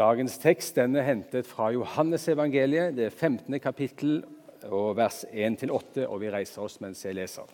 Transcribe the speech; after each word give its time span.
Dagens 0.00 0.38
tekst 0.40 0.78
den 0.78 0.94
er 0.96 1.04
hentet 1.04 1.44
fra 1.44 1.66
Johannesevangeliet, 1.74 2.94
det 2.96 3.10
15. 3.12 3.58
kapittel, 3.60 4.22
og 4.72 4.94
vers 4.96 5.26
1-8, 5.28 6.06
og 6.06 6.22
vi 6.22 6.30
reiser 6.32 6.62
oss 6.64 6.78
mens 6.80 7.02
jeg 7.04 7.18
leser. 7.18 7.44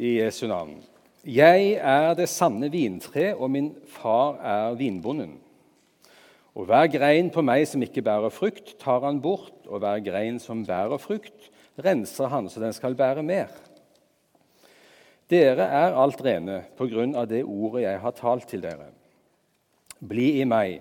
I 0.00 0.16
Jesu 0.16 0.48
navn. 0.50 0.80
Jeg 1.22 1.76
er 1.78 2.10
det 2.18 2.26
sanne 2.32 2.72
vintre, 2.72 3.30
og 3.36 3.54
min 3.54 3.70
far 4.00 4.40
er 4.42 4.74
vinbonden. 4.82 5.36
Og 6.58 6.66
hver 6.66 6.90
grein 6.90 7.30
på 7.30 7.44
meg 7.46 7.68
som 7.70 7.86
ikke 7.86 8.02
bærer 8.02 8.34
frukt, 8.34 8.80
tar 8.82 9.06
han 9.06 9.22
bort, 9.22 9.54
og 9.68 9.84
hver 9.84 10.02
grein 10.02 10.42
som 10.42 10.66
bærer 10.66 10.98
frukt, 10.98 11.52
renser 11.78 12.34
han 12.34 12.50
så 12.50 12.58
den 12.64 12.74
skal 12.74 12.98
bære 12.98 13.22
mer. 13.22 13.69
Dere 15.30 15.66
er 15.70 15.94
alt 15.94 16.18
rene 16.26 16.64
på 16.74 16.88
grunn 16.90 17.14
av 17.14 17.28
det 17.30 17.44
ordet 17.44 17.84
jeg 17.84 17.98
har 18.02 18.14
talt 18.18 18.48
til 18.50 18.62
dere. 18.64 18.88
Bli 20.00 20.40
i 20.40 20.46
meg, 20.48 20.80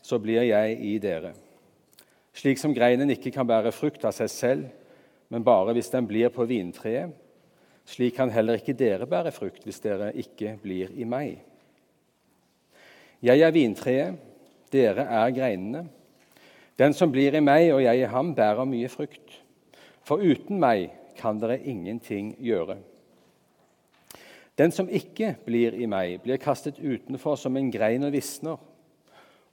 så 0.00 0.16
blir 0.22 0.46
jeg 0.48 0.78
i 0.80 0.94
dere. 1.02 1.34
Slik 2.32 2.60
som 2.60 2.72
greinen 2.72 3.10
ikke 3.12 3.32
kan 3.34 3.48
bære 3.48 3.74
frukt 3.74 4.06
av 4.08 4.14
seg 4.16 4.30
selv, 4.32 4.70
men 5.28 5.44
bare 5.44 5.74
hvis 5.76 5.90
den 5.92 6.08
blir 6.08 6.32
på 6.32 6.46
vintreet, 6.48 7.12
slik 7.90 8.16
kan 8.16 8.30
heller 8.32 8.60
ikke 8.60 8.76
dere 8.78 9.08
bære 9.10 9.32
frukt 9.34 9.66
hvis 9.66 9.82
dere 9.82 10.12
ikke 10.16 10.54
blir 10.62 10.94
i 10.96 11.04
meg. 11.04 11.40
Jeg 13.20 13.44
er 13.44 13.52
vintreet, 13.52 14.16
dere 14.72 15.04
er 15.04 15.34
greinene. 15.36 15.84
Den 16.80 16.94
som 16.96 17.12
blir 17.12 17.34
i 17.36 17.42
meg 17.44 17.66
og 17.74 17.82
jeg 17.84 18.00
i 18.00 18.08
ham, 18.08 18.32
bærer 18.32 18.64
mye 18.64 18.88
frukt. 18.88 19.34
For 20.06 20.22
uten 20.24 20.56
meg 20.62 20.88
kan 21.18 21.36
dere 21.42 21.58
ingenting 21.60 22.32
gjøre. 22.40 22.78
Den 24.60 24.74
som 24.76 24.90
ikke 24.92 25.32
blir 25.46 25.72
i 25.72 25.86
meg, 25.88 26.18
blir 26.20 26.40
kastet 26.40 26.76
utenfor 26.82 27.38
som 27.40 27.56
en 27.56 27.70
grein 27.72 28.04
og 28.04 28.12
visner. 28.12 28.58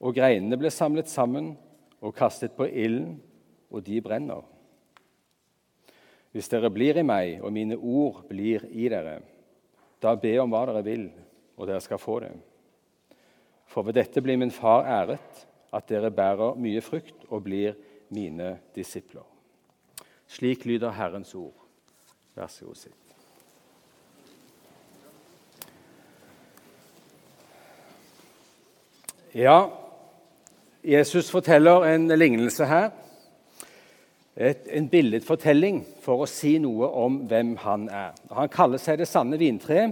Og 0.04 0.16
greinene 0.18 0.58
blir 0.60 0.74
samlet 0.74 1.08
sammen 1.08 1.54
og 2.04 2.16
kastet 2.18 2.58
på 2.58 2.68
ilden, 2.68 3.16
og 3.72 3.86
de 3.88 4.02
brenner. 4.04 4.44
Hvis 6.36 6.52
dere 6.52 6.72
blir 6.74 7.00
i 7.00 7.06
meg, 7.08 7.40
og 7.40 7.56
mine 7.56 7.78
ord 7.80 8.26
blir 8.28 8.68
i 8.68 8.90
dere, 8.92 9.22
da 10.04 10.14
be 10.20 10.36
om 10.44 10.52
hva 10.52 10.66
dere 10.70 10.84
vil, 10.86 11.08
og 11.56 11.72
dere 11.72 11.82
skal 11.82 12.02
få 12.04 12.20
det. 12.26 12.34
For 13.68 13.88
ved 13.88 13.98
dette 13.98 14.22
blir 14.24 14.38
min 14.40 14.54
far 14.54 14.86
æret, 14.86 15.48
at 15.74 15.88
dere 15.90 16.12
bærer 16.12 16.60
mye 16.60 16.84
frukt 16.84 17.26
og 17.30 17.48
blir 17.48 17.80
mine 18.14 18.58
disipler. 18.76 19.26
Slik 20.28 20.68
lyder 20.68 20.96
Herrens 20.96 21.36
ord. 21.36 21.56
Vær 22.36 22.52
så 22.52 22.68
god, 22.68 22.80
sitt. 22.80 23.07
Ja, 29.36 29.72
Jesus 30.82 31.32
forteller 31.32 31.84
en 31.86 32.08
lignelse 32.08 32.66
her. 32.66 32.92
Et, 34.38 34.62
en 34.72 34.88
billedfortelling 34.88 35.82
for 36.06 36.24
å 36.24 36.30
si 36.30 36.54
noe 36.64 36.88
om 37.02 37.18
hvem 37.28 37.58
han 37.60 37.90
er. 37.92 38.16
Han 38.38 38.54
kaller 38.54 38.80
seg 38.80 39.02
det 39.02 39.10
sanne 39.10 39.40
vintre. 39.42 39.90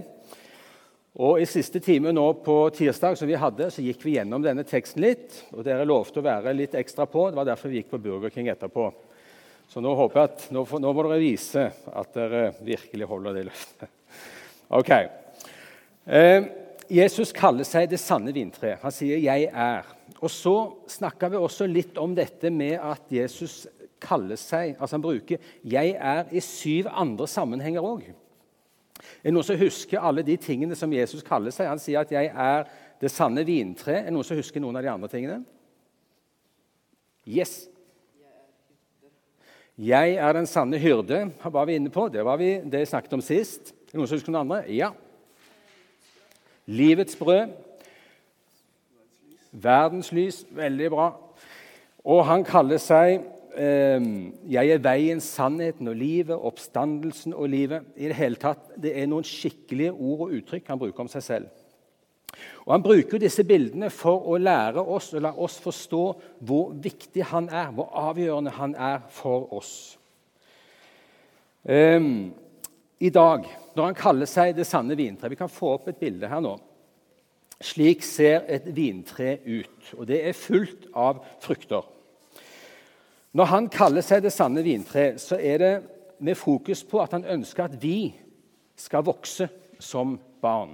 Og 1.20 1.42
I 1.42 1.48
siste 1.50 1.82
time 1.84 2.14
nå 2.16 2.24
på 2.46 2.56
tirsdag 2.76 3.18
som 3.20 3.28
vi 3.28 3.36
hadde, 3.36 3.68
så 3.72 3.84
gikk 3.84 4.06
vi 4.06 4.16
gjennom 4.16 4.44
denne 4.44 4.64
teksten 4.64 5.04
litt. 5.04 5.36
og 5.52 5.66
Dere 5.68 5.84
lovte 5.88 6.22
å 6.22 6.28
være 6.28 6.56
litt 6.56 6.76
ekstra 6.78 7.04
på. 7.04 7.28
Det 7.28 7.40
var 7.42 7.50
derfor 7.52 7.72
vi 7.72 7.82
gikk 7.82 7.92
på 7.92 8.00
Burger 8.08 8.32
King 8.32 8.48
etterpå. 8.54 8.88
Så 9.68 9.84
nå 9.84 9.92
håper 9.98 10.22
jeg 10.22 10.32
at 10.32 10.50
nå, 10.54 10.64
nå 10.80 10.92
må 10.94 11.08
dere 11.10 11.20
vise 11.20 11.70
at 11.92 12.16
dere 12.16 12.46
virkelig 12.64 13.12
holder 13.12 13.36
det 13.36 13.48
løftet. 13.50 13.92
Ok. 14.76 14.88
Eh, 16.10 16.46
Jesus 16.90 17.32
kaller 17.34 17.66
seg 17.66 17.88
det 17.90 17.98
sanne 18.00 18.32
vintre. 18.34 18.76
Han 18.82 18.92
sier 18.92 19.18
'jeg 19.18 19.50
er'. 19.52 19.84
Og 20.22 20.30
Så 20.30 20.76
snakka 20.88 21.28
vi 21.28 21.36
også 21.36 21.66
litt 21.66 21.98
om 21.98 22.14
dette 22.14 22.50
med 22.50 22.78
at 22.80 23.02
Jesus 23.10 23.66
kaller 24.00 24.36
seg 24.36 24.76
altså 24.78 24.94
Han 24.94 25.02
bruker 25.02 25.38
'jeg 25.64 25.96
er' 25.98 26.32
i 26.32 26.40
syv 26.40 26.86
andre 26.90 27.26
sammenhenger 27.26 27.80
òg. 27.80 28.02
Er 28.02 29.30
det 29.30 29.34
noen 29.34 29.44
som 29.44 29.58
husker 29.58 30.00
alle 30.00 30.22
de 30.22 30.36
tingene 30.36 30.74
som 30.74 30.92
Jesus 30.92 31.22
kaller 31.22 31.50
seg? 31.50 31.68
Han 31.68 31.78
sier 31.78 32.00
at 32.00 32.10
'jeg 32.10 32.32
er 32.34 32.64
det 33.00 33.10
sanne 33.10 33.44
vintre'. 33.44 33.88
Er 33.88 34.04
det 34.04 34.12
noen 34.12 34.24
som 34.24 34.36
husker 34.36 34.60
noen 34.60 34.76
av 34.76 34.82
de 34.82 34.90
andre 34.90 35.08
tingene? 35.08 35.44
Yes. 37.26 37.68
Jeg 39.76 40.14
er 40.14 40.32
den 40.32 40.46
sanne 40.46 40.78
hyrde, 40.78 41.32
Hva 41.42 41.52
var 41.52 41.66
vi 41.66 41.74
inne 41.74 41.90
på. 41.90 42.08
Det 42.08 42.24
var 42.24 42.38
vi, 42.38 42.60
det 42.60 42.88
snakket 42.88 43.12
om 43.12 43.20
sist. 43.20 43.72
Er 43.72 43.92
det 43.92 43.94
noen 43.94 44.08
som 44.08 44.16
husker 44.16 44.32
noen 44.32 44.50
andre? 44.50 44.64
Ja. 44.72 44.92
Livets 46.66 47.16
brød. 47.16 47.48
Verdenslys. 49.52 50.44
Veldig 50.50 50.90
bra. 50.90 51.12
Og 52.04 52.26
han 52.26 52.44
kaller 52.44 52.78
seg 52.78 53.20
eh, 53.56 54.02
'Jeg 54.46 54.70
er 54.70 54.78
veien, 54.78 55.20
sannheten 55.20 55.88
og 55.88 55.96
livet', 55.96 56.38
'oppstandelsen 56.38 57.34
og 57.34 57.48
livet'. 57.48 57.82
I 57.96 58.08
det 58.08 58.16
hele 58.16 58.36
tatt, 58.36 58.82
det 58.82 58.98
er 58.98 59.06
noen 59.06 59.24
skikkelige 59.24 59.92
ord 59.92 60.28
og 60.28 60.34
uttrykk 60.38 60.68
han 60.68 60.78
bruker 60.78 61.00
om 61.00 61.08
seg 61.08 61.22
selv. 61.22 61.46
Og 62.66 62.72
Han 62.72 62.82
bruker 62.82 63.18
disse 63.18 63.44
bildene 63.44 63.90
for 63.90 64.26
å 64.28 64.36
lære 64.36 64.82
oss 64.82 65.14
og 65.14 65.22
la 65.22 65.32
oss 65.32 65.60
forstå 65.62 66.02
hvor 66.40 66.72
viktig 66.72 67.24
han 67.24 67.48
er, 67.48 67.70
hvor 67.70 67.88
avgjørende 67.94 68.50
han 68.50 68.74
er 68.74 68.98
for 69.08 69.52
oss. 69.54 69.98
Um, 71.64 72.34
I 72.98 73.10
dag 73.12 73.44
når 73.76 73.90
han 73.90 73.98
kaller 73.98 74.28
seg 74.28 74.54
det 74.56 74.64
sanne 74.68 74.96
vintre. 74.96 75.28
Vi 75.28 75.38
kan 75.38 75.52
få 75.52 75.74
opp 75.76 75.90
et 75.90 76.00
bilde 76.00 76.30
her 76.30 76.40
nå. 76.44 76.54
Slik 77.60 78.04
ser 78.04 78.44
et 78.52 78.66
vintre 78.76 79.38
ut, 79.44 79.92
og 79.96 80.06
det 80.08 80.20
er 80.28 80.36
fullt 80.36 80.88
av 80.96 81.22
frukter. 81.44 81.84
Når 83.36 83.48
han 83.52 83.68
kaller 83.72 84.04
seg 84.04 84.24
det 84.24 84.32
sanne 84.32 84.64
vintre, 84.64 85.14
så 85.20 85.36
er 85.40 85.60
det 85.60 85.74
med 86.24 86.36
fokus 86.40 86.82
på 86.88 87.00
at 87.02 87.16
han 87.16 87.24
ønsker 87.36 87.66
at 87.66 87.76
vi 87.80 88.14
skal 88.76 89.04
vokse 89.04 89.48
som 89.80 90.16
barn. 90.40 90.72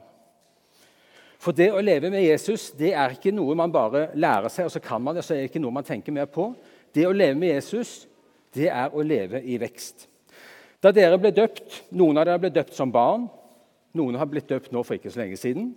For 1.42 1.54
det 1.54 1.72
å 1.74 1.82
leve 1.82 2.10
med 2.10 2.22
Jesus 2.22 2.68
det 2.78 2.92
er 2.94 3.16
ikke 3.16 3.34
noe 3.34 3.56
man 3.58 3.74
bare 3.74 4.08
lærer 4.14 4.50
seg, 4.50 4.68
og 4.68 4.74
så 4.74 4.82
kan 4.82 5.02
man 5.02 5.18
det, 5.18 5.24
så 5.26 5.34
er 5.34 5.42
det 5.42 5.50
ikke 5.50 5.62
noe 5.62 5.74
man 5.74 5.86
tenker 5.86 6.14
mer 6.14 6.30
på. 6.30 6.52
Det 6.94 7.06
å 7.08 7.14
leve 7.14 7.38
med 7.38 7.56
Jesus 7.56 8.04
det 8.54 8.68
er 8.70 8.94
å 8.94 9.02
leve 9.02 9.42
i 9.42 9.58
vekst. 9.58 10.06
Da 10.82 10.90
dere 10.90 11.18
ble 11.20 11.30
døpt, 11.34 11.84
Noen 11.94 12.18
av 12.18 12.26
dere 12.26 12.42
ble 12.42 12.50
døpt 12.50 12.74
som 12.74 12.90
barn. 12.90 13.28
Noen 13.94 14.16
har 14.18 14.26
blitt 14.26 14.48
døpt 14.50 14.72
nå 14.74 14.82
for 14.82 14.96
ikke 14.96 15.12
så 15.12 15.22
lenge 15.22 15.38
siden. 15.38 15.70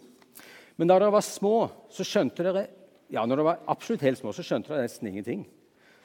Men 0.80 0.90
da 0.90 0.98
dere 0.98 1.14
var 1.14 1.26
små, 1.26 1.68
så 1.94 2.06
skjønte 2.08 2.46
dere 2.46 2.66
ja, 3.14 3.22
når 3.22 3.36
dere 3.36 3.48
var 3.52 3.62
absolutt 3.70 4.02
helt 4.02 4.18
små, 4.18 4.34
så 4.34 4.44
skjønte 4.44 4.72
dere 4.72 4.88
nesten 4.88 5.12
ingenting. 5.12 5.46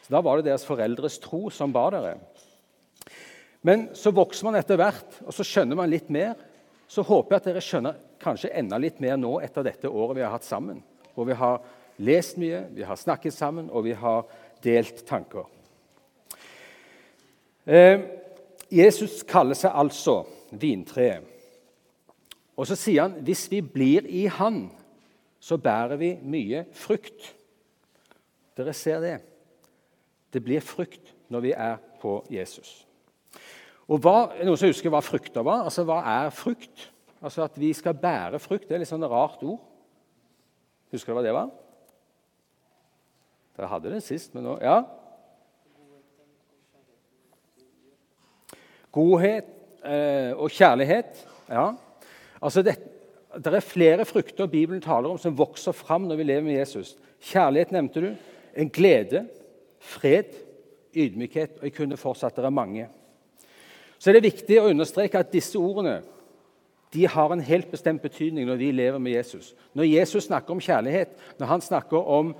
Så 0.04 0.12
Da 0.12 0.20
var 0.20 0.36
det 0.36 0.50
deres 0.50 0.66
foreldres 0.68 1.18
tro 1.22 1.48
som 1.50 1.72
bar 1.72 1.94
dere. 1.96 2.18
Men 3.64 3.88
så 3.96 4.12
vokser 4.12 4.48
man 4.48 4.58
etter 4.60 4.76
hvert, 4.80 5.18
og 5.24 5.32
så 5.32 5.44
skjønner 5.44 5.78
man 5.80 5.90
litt 5.90 6.10
mer. 6.12 6.36
Så 6.90 7.04
håper 7.06 7.34
jeg 7.34 7.40
at 7.40 7.48
dere 7.48 7.64
skjønner 7.64 7.98
kanskje 8.20 8.52
enda 8.56 8.76
litt 8.80 9.00
mer 9.00 9.16
nå 9.16 9.38
etter 9.40 9.64
dette 9.64 9.88
året 9.88 10.18
vi 10.18 10.24
har 10.26 10.34
hatt 10.34 10.44
sammen. 10.44 10.82
Hvor 11.14 11.28
vi 11.28 11.36
har 11.40 11.60
lest 12.00 12.36
mye, 12.40 12.66
vi 12.74 12.84
har 12.84 13.00
snakket 13.00 13.36
sammen, 13.36 13.70
og 13.72 13.84
vi 13.88 13.96
har 13.96 14.24
delt 14.64 15.04
tanker. 15.08 15.48
Eh, 17.64 18.19
Jesus 18.70 19.22
kaller 19.26 19.58
seg 19.58 19.74
altså 19.74 20.22
vintreet. 20.50 21.26
Og 22.60 22.68
så 22.68 22.76
sier 22.76 23.06
han 23.06 23.18
hvis 23.24 23.46
vi 23.50 23.62
blir 23.64 24.06
i 24.06 24.26
Han, 24.28 24.66
så 25.40 25.56
bærer 25.56 25.96
vi 25.96 26.10
mye 26.20 26.66
frukt. 26.76 27.30
Dere 28.56 28.74
ser 28.76 29.00
det. 29.00 29.16
Det 30.30 30.42
blir 30.44 30.60
frukt 30.60 31.14
når 31.32 31.44
vi 31.46 31.52
er 31.56 31.78
på 32.02 32.18
Jesus. 32.30 32.84
Og 33.90 33.98
hva, 34.04 34.30
Noen 34.44 34.58
som 34.60 34.70
husker 34.70 34.92
hva 34.92 35.00
frukter 35.02 35.42
var? 35.46 35.64
Altså, 35.66 35.86
Hva 35.88 36.02
er 36.06 36.30
frukt? 36.34 36.90
Altså 37.20 37.42
At 37.46 37.56
vi 37.58 37.72
skal 37.74 37.96
bære 37.98 38.38
frukt. 38.38 38.68
Det 38.68 38.76
er 38.76 38.84
litt 38.84 38.90
sånn 38.90 39.08
rart 39.08 39.42
ord. 39.42 39.58
Husker 40.92 41.12
du 41.12 41.18
hva 41.18 41.24
det 41.24 41.34
var? 41.34 41.50
Dere 43.56 43.70
hadde 43.70 43.92
det 43.94 44.04
sist, 44.04 44.34
men 44.34 44.46
nå 44.46 44.58
Ja? 44.62 44.82
Godhet 48.92 49.46
eh, 49.84 50.32
og 50.34 50.50
kjærlighet. 50.50 51.26
Ja. 51.50 51.70
Altså 52.42 52.62
det, 52.62 52.76
det, 53.36 53.54
er 53.54 53.64
flere 53.64 54.04
frukter 54.04 54.46
Bibelen 54.50 54.82
taler 54.82 55.10
om 55.10 55.18
som 55.18 55.38
vokser 55.38 55.72
fram 55.76 56.08
når 56.08 56.20
vi 56.20 56.28
lever 56.28 56.46
med 56.46 56.58
Jesus. 56.58 56.96
Kjærlighet 57.22 57.72
nevnte 57.72 58.02
du. 58.02 58.08
En 58.56 58.70
glede, 58.70 59.26
fred, 59.78 60.32
ydmykhet. 60.94 61.60
Og 61.60 61.68
jeg 61.68 61.76
kunne 61.76 62.00
fortsatt. 62.00 62.36
Det 62.36 62.44
er 62.44 62.54
mange. 62.54 62.88
Så 63.98 64.10
er 64.10 64.16
det 64.16 64.30
viktig 64.30 64.58
å 64.60 64.70
understreke 64.70 65.20
at 65.20 65.32
disse 65.32 65.58
ordene 65.60 66.00
de 66.90 67.04
har 67.06 67.30
en 67.30 67.42
helt 67.44 67.68
bestemt 67.70 68.02
betydning 68.02 68.48
når 68.48 68.58
vi 68.58 68.70
lever 68.74 68.98
med 68.98 69.12
Jesus. 69.12 69.52
Når 69.78 69.86
Jesus 69.86 70.26
snakker 70.26 70.56
om 70.56 70.62
kjærlighet, 70.62 71.12
når 71.38 71.46
han 71.46 71.62
snakker 71.62 72.08
om 72.18 72.32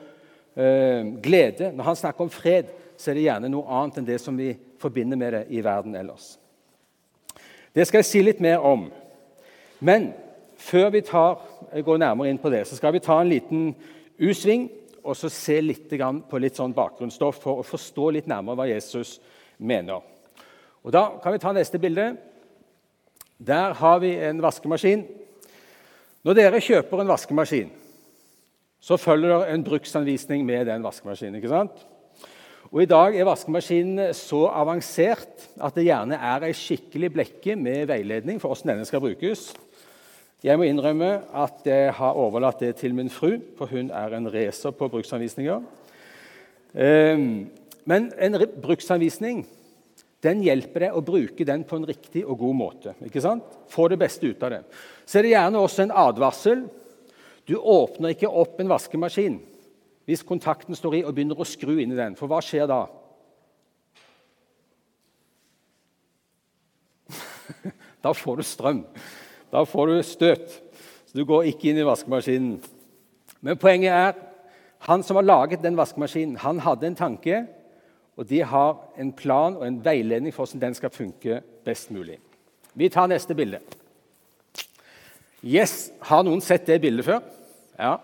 eh, 0.57 1.07
glede, 1.23 1.71
når 1.77 1.85
han 1.87 1.97
snakker 2.01 2.27
om 2.27 2.33
fred, 2.35 2.73
så 2.99 3.11
er 3.11 3.19
det 3.19 3.27
gjerne 3.29 3.51
noe 3.53 3.79
annet 3.79 4.01
enn 4.01 4.09
det 4.09 4.19
som 4.19 4.39
vi 4.39 4.51
forbinder 4.81 5.19
med 5.21 5.33
det 5.37 5.45
i 5.53 5.63
verden 5.65 5.95
ellers. 5.97 6.35
Det 7.75 7.87
skal 7.87 8.03
jeg 8.03 8.09
si 8.09 8.23
litt 8.25 8.41
mer 8.43 8.65
om. 8.67 8.89
Men 9.81 10.11
før 10.61 10.91
vi 10.91 11.05
tar, 11.07 11.39
går 11.85 12.01
nærmere 12.03 12.33
inn 12.33 12.41
på 12.41 12.51
det, 12.53 12.67
så 12.67 12.77
skal 12.77 12.97
vi 12.97 13.03
ta 13.05 13.21
en 13.21 13.31
liten 13.31 13.71
U-sving 14.21 14.69
og 15.01 15.17
så 15.17 15.31
se 15.33 15.61
litt 15.63 15.89
på 15.89 16.41
litt 16.41 16.59
sånn 16.59 16.75
bakgrunnsstoff 16.77 17.39
for 17.41 17.61
å 17.61 17.67
forstå 17.67 18.11
litt 18.17 18.29
nærmere 18.29 18.59
hva 18.59 18.69
Jesus 18.69 19.19
mener. 19.57 20.03
Og 20.85 20.93
Da 20.93 21.21
kan 21.23 21.33
vi 21.33 21.39
ta 21.39 21.53
neste 21.53 21.79
bilde. 21.79 22.17
Der 23.39 23.73
har 23.73 24.01
vi 24.01 24.15
en 24.17 24.43
vaskemaskin. 24.43 25.07
Når 26.25 26.37
dere 26.37 26.61
kjøper 26.61 27.01
en 27.01 27.09
vaskemaskin, 27.09 27.71
så 28.81 28.97
følger 28.97 29.39
det 29.39 29.55
en 29.55 29.65
bruksanvisning 29.65 30.45
med 30.45 30.67
den 30.67 30.83
vaskemaskinen. 30.83 31.37
ikke 31.37 31.49
sant? 31.49 31.87
Og 32.71 32.85
I 32.85 32.87
dag 32.87 33.17
er 33.19 33.27
vaskemaskinen 33.27 34.13
så 34.15 34.45
avansert 34.55 35.49
at 35.59 35.75
det 35.75 35.89
gjerne 35.89 36.15
er 36.15 36.45
ei 36.47 36.53
skikkelig 36.55 37.09
blekke 37.11 37.57
med 37.59 37.89
veiledning 37.91 38.39
for 38.39 38.53
hvordan 38.53 38.77
denne 38.77 38.87
skal 38.87 39.03
brukes. 39.03 39.49
Jeg 40.47 40.55
må 40.55 40.69
innrømme 40.69 41.09
at 41.35 41.67
jeg 41.67 41.91
har 41.99 42.21
overlatt 42.23 42.63
det 42.63 42.77
til 42.79 42.95
min 42.95 43.11
fru, 43.11 43.41
for 43.59 43.67
hun 43.75 43.91
er 43.91 44.15
en 44.15 44.31
racer 44.31 44.71
på 44.71 44.87
bruksanvisninger. 44.95 45.67
Ehm, 46.79 47.51
men 47.91 48.09
en 48.15 48.39
bruksanvisning 48.63 49.43
den 50.23 50.47
hjelper 50.47 50.87
deg 50.87 50.95
å 50.95 51.03
bruke 51.03 51.43
den 51.49 51.67
på 51.67 51.81
en 51.81 51.91
riktig 51.91 52.23
og 52.23 52.39
god 52.39 52.55
måte. 52.55 52.95
ikke 53.03 53.25
sant? 53.25 53.51
Få 53.67 53.91
det 53.91 53.99
beste 53.99 54.31
ut 54.31 54.47
av 54.47 54.55
det. 54.55 54.65
Så 55.03 55.19
er 55.19 55.27
det 55.27 55.35
gjerne 55.35 55.59
også 55.59 55.89
en 55.89 55.99
advarsel. 56.07 56.69
Du 57.51 57.57
åpner 57.59 58.15
ikke 58.15 58.31
opp 58.31 58.63
en 58.63 58.71
vaskemaskin 58.71 59.41
hvis 60.11 60.27
kontakten 60.27 60.75
står 60.75 60.99
i 60.99 61.05
og 61.07 61.15
begynner 61.15 61.39
å 61.39 61.47
skru 61.47 61.77
inn 61.79 61.95
i 61.95 61.99
den. 61.99 62.17
For 62.19 62.27
hva 62.31 62.41
skjer 62.43 62.67
da? 62.71 62.83
Da 68.01 68.15
får 68.17 68.41
du 68.41 68.45
strøm. 68.49 68.81
Da 69.53 69.61
får 69.69 69.91
du 69.91 70.03
støt. 70.09 70.49
Så 71.05 71.19
du 71.19 71.27
går 71.29 71.51
ikke 71.51 71.69
inn 71.71 71.79
i 71.83 71.85
vaskemaskinen. 71.85 72.55
Men 73.45 73.59
poenget 73.61 73.93
er 73.93 74.15
han 74.89 75.03
som 75.05 75.19
har 75.21 75.27
laget 75.27 75.61
den 75.63 75.77
vaskemaskinen, 75.77 76.39
han 76.41 76.63
hadde 76.65 76.89
en 76.89 76.97
tanke 76.97 77.43
og 78.21 78.27
de 78.29 78.43
har 78.45 78.77
en 79.01 79.13
plan 79.17 79.57
og 79.57 79.67
en 79.67 79.79
veiledning 79.85 80.35
for 80.35 80.45
hvordan 80.45 80.61
den 80.61 80.75
skal 80.77 80.93
funke 80.93 81.41
best 81.65 81.91
mulig. 81.91 82.19
Vi 82.75 82.89
tar 82.89 83.09
neste 83.09 83.35
bilde. 83.35 83.61
Yes, 85.41 85.91
Har 86.05 86.23
noen 86.23 86.43
sett 86.45 86.67
det 86.69 86.81
bildet 86.83 87.07
før? 87.07 87.23
Ja. 87.79 87.97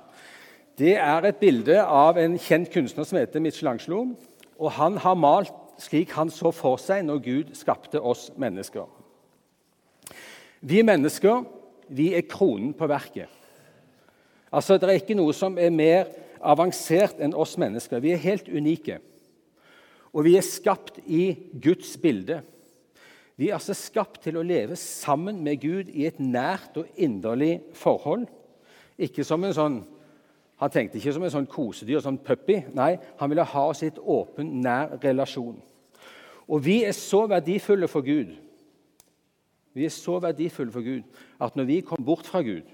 Det 0.76 0.92
er 1.00 1.24
et 1.24 1.38
bilde 1.40 1.78
av 1.80 2.18
en 2.20 2.34
kjent 2.36 2.68
kunstner 2.68 3.06
som 3.08 3.16
heter 3.16 3.40
Michelangelo. 3.40 4.02
Og 4.60 4.74
han 4.76 4.98
har 5.00 5.16
malt 5.16 5.54
slik 5.80 6.12
han 6.16 6.28
så 6.32 6.50
for 6.52 6.80
seg 6.80 7.06
når 7.06 7.22
Gud 7.24 7.54
skapte 7.56 8.00
oss 8.00 8.28
mennesker. 8.36 8.84
Vi 10.60 10.82
mennesker 10.84 11.46
vi 11.88 12.10
er 12.18 12.26
kronen 12.28 12.74
på 12.76 12.88
verket. 12.90 13.28
Altså, 14.52 14.76
Det 14.76 14.88
er 14.88 15.00
ikke 15.00 15.16
noe 15.16 15.32
som 15.32 15.58
er 15.58 15.70
mer 15.70 16.06
avansert 16.40 17.20
enn 17.20 17.34
oss 17.34 17.56
mennesker. 17.56 18.00
Vi 18.00 18.12
er 18.12 18.20
helt 18.20 18.48
unike. 18.48 19.00
Og 20.12 20.24
vi 20.24 20.36
er 20.36 20.44
skapt 20.44 21.00
i 21.06 21.36
Guds 21.62 21.96
bilde. 21.96 22.42
Vi 23.36 23.48
er 23.48 23.54
altså 23.54 23.74
skapt 23.74 24.22
til 24.22 24.36
å 24.36 24.44
leve 24.44 24.76
sammen 24.76 25.42
med 25.44 25.60
Gud 25.60 25.88
i 25.88 26.06
et 26.06 26.20
nært 26.20 26.76
og 26.76 26.86
inderlig 26.96 27.60
forhold. 27.72 28.26
Ikke 28.98 29.24
som 29.24 29.44
en 29.44 29.56
sånn, 29.56 29.84
Han 30.56 30.72
tenkte 30.72 30.96
ikke 30.96 31.12
som 31.12 31.24
en 31.26 31.32
sånn 31.32 31.48
kosedyr, 31.50 32.00
sånn 32.00 32.20
puppy. 32.24 32.62
Nei, 32.76 32.94
han 33.20 33.30
ville 33.30 33.44
ha 33.44 33.64
oss 33.70 33.82
i 33.84 33.90
et 33.90 33.98
åpen, 34.00 34.54
nær 34.64 34.96
relasjon. 35.02 35.58
Og 36.46 36.62
vi 36.64 36.78
er 36.86 36.94
så 36.96 37.26
verdifulle 37.26 37.88
for 37.90 38.06
Gud 38.06 38.36
Vi 39.74 39.84
er 39.84 39.90
så 39.92 40.14
verdifulle 40.22 40.72
for 40.72 40.80
Gud 40.80 41.02
at 41.42 41.56
når 41.56 41.64
vi 41.68 41.80
kom 41.84 42.04
bort 42.04 42.24
fra 42.24 42.40
Gud, 42.40 42.64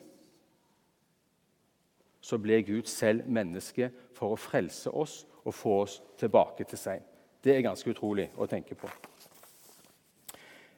så 2.22 2.38
ble 2.38 2.60
Gud 2.62 2.86
selv 2.86 3.26
menneske 3.26 3.88
for 4.14 4.36
å 4.36 4.38
frelse 4.38 4.90
oss 4.90 5.16
og 5.42 5.54
få 5.54 5.80
oss 5.82 5.96
tilbake 6.20 6.62
til 6.70 6.78
seg. 6.78 7.02
Det 7.42 7.56
er 7.56 7.64
ganske 7.66 7.90
utrolig 7.90 8.28
å 8.38 8.46
tenke 8.46 8.78
på. 8.78 8.86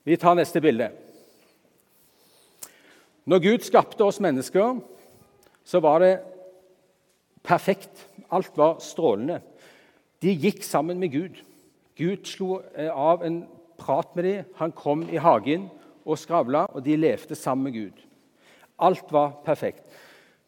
Vi 0.04 0.16
tar 0.16 0.38
neste 0.38 0.62
bilde. 0.64 0.88
Når 3.28 3.44
Gud 3.44 3.68
skapte 3.68 4.04
oss 4.04 4.20
mennesker, 4.20 4.80
så 5.64 5.80
var 5.84 6.00
det 6.00 6.14
perfekt. 7.44 8.08
Alt 8.30 8.56
var 8.58 8.80
strålende. 8.82 9.40
De 10.22 10.32
gikk 10.32 10.64
sammen 10.64 10.98
med 10.98 11.12
Gud. 11.12 11.42
Gud 11.96 12.26
slo 12.26 12.58
eh, 12.74 12.90
av 12.90 13.22
en 13.22 13.44
prat 13.78 14.16
med 14.16 14.24
dem. 14.24 14.50
Han 14.58 14.72
kom 14.72 15.04
i 15.10 15.20
hagen 15.20 15.68
og 16.04 16.18
skravla, 16.18 16.66
og 16.72 16.84
de 16.84 16.96
levde 16.96 17.36
sammen 17.38 17.68
med 17.68 17.76
Gud. 17.76 18.00
Alt 18.78 19.12
var 19.12 19.36
perfekt. 19.44 19.84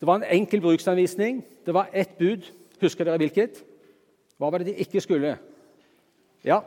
Det 0.00 0.06
var 0.08 0.20
en 0.20 0.30
enkel 0.40 0.60
bruksanvisning. 0.60 1.44
Det 1.66 1.74
var 1.74 1.88
ett 1.92 2.18
bud. 2.18 2.48
Husker 2.80 3.04
dere 3.04 3.20
hvilket? 3.20 3.62
Hva 4.36 4.50
var 4.50 4.60
det 4.60 4.72
de 4.72 4.82
ikke 4.84 5.00
skulle? 5.00 5.36
Ja. 6.44 6.60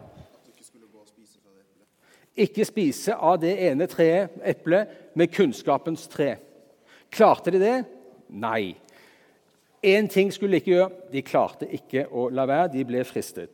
Ikke 2.40 2.66
spise 2.66 3.16
av 3.16 3.38
det 3.42 3.52
ene 3.68 3.88
treet, 3.90 4.38
eplet, 4.48 4.90
med 5.14 5.34
kunnskapens 5.34 6.08
tre. 6.08 6.38
Klarte 7.12 7.52
de 7.52 7.60
det? 7.62 7.78
Nei. 8.30 8.78
Én 9.84 10.10
ting 10.12 10.34
skulle 10.34 10.58
de 10.58 10.62
ikke 10.62 10.74
gjøre. 10.74 10.92
De 11.12 11.22
klarte 11.24 11.70
ikke 11.72 12.06
å 12.12 12.28
la 12.34 12.46
være. 12.50 12.74
De 12.74 12.84
ble 12.88 13.04
fristet. 13.08 13.52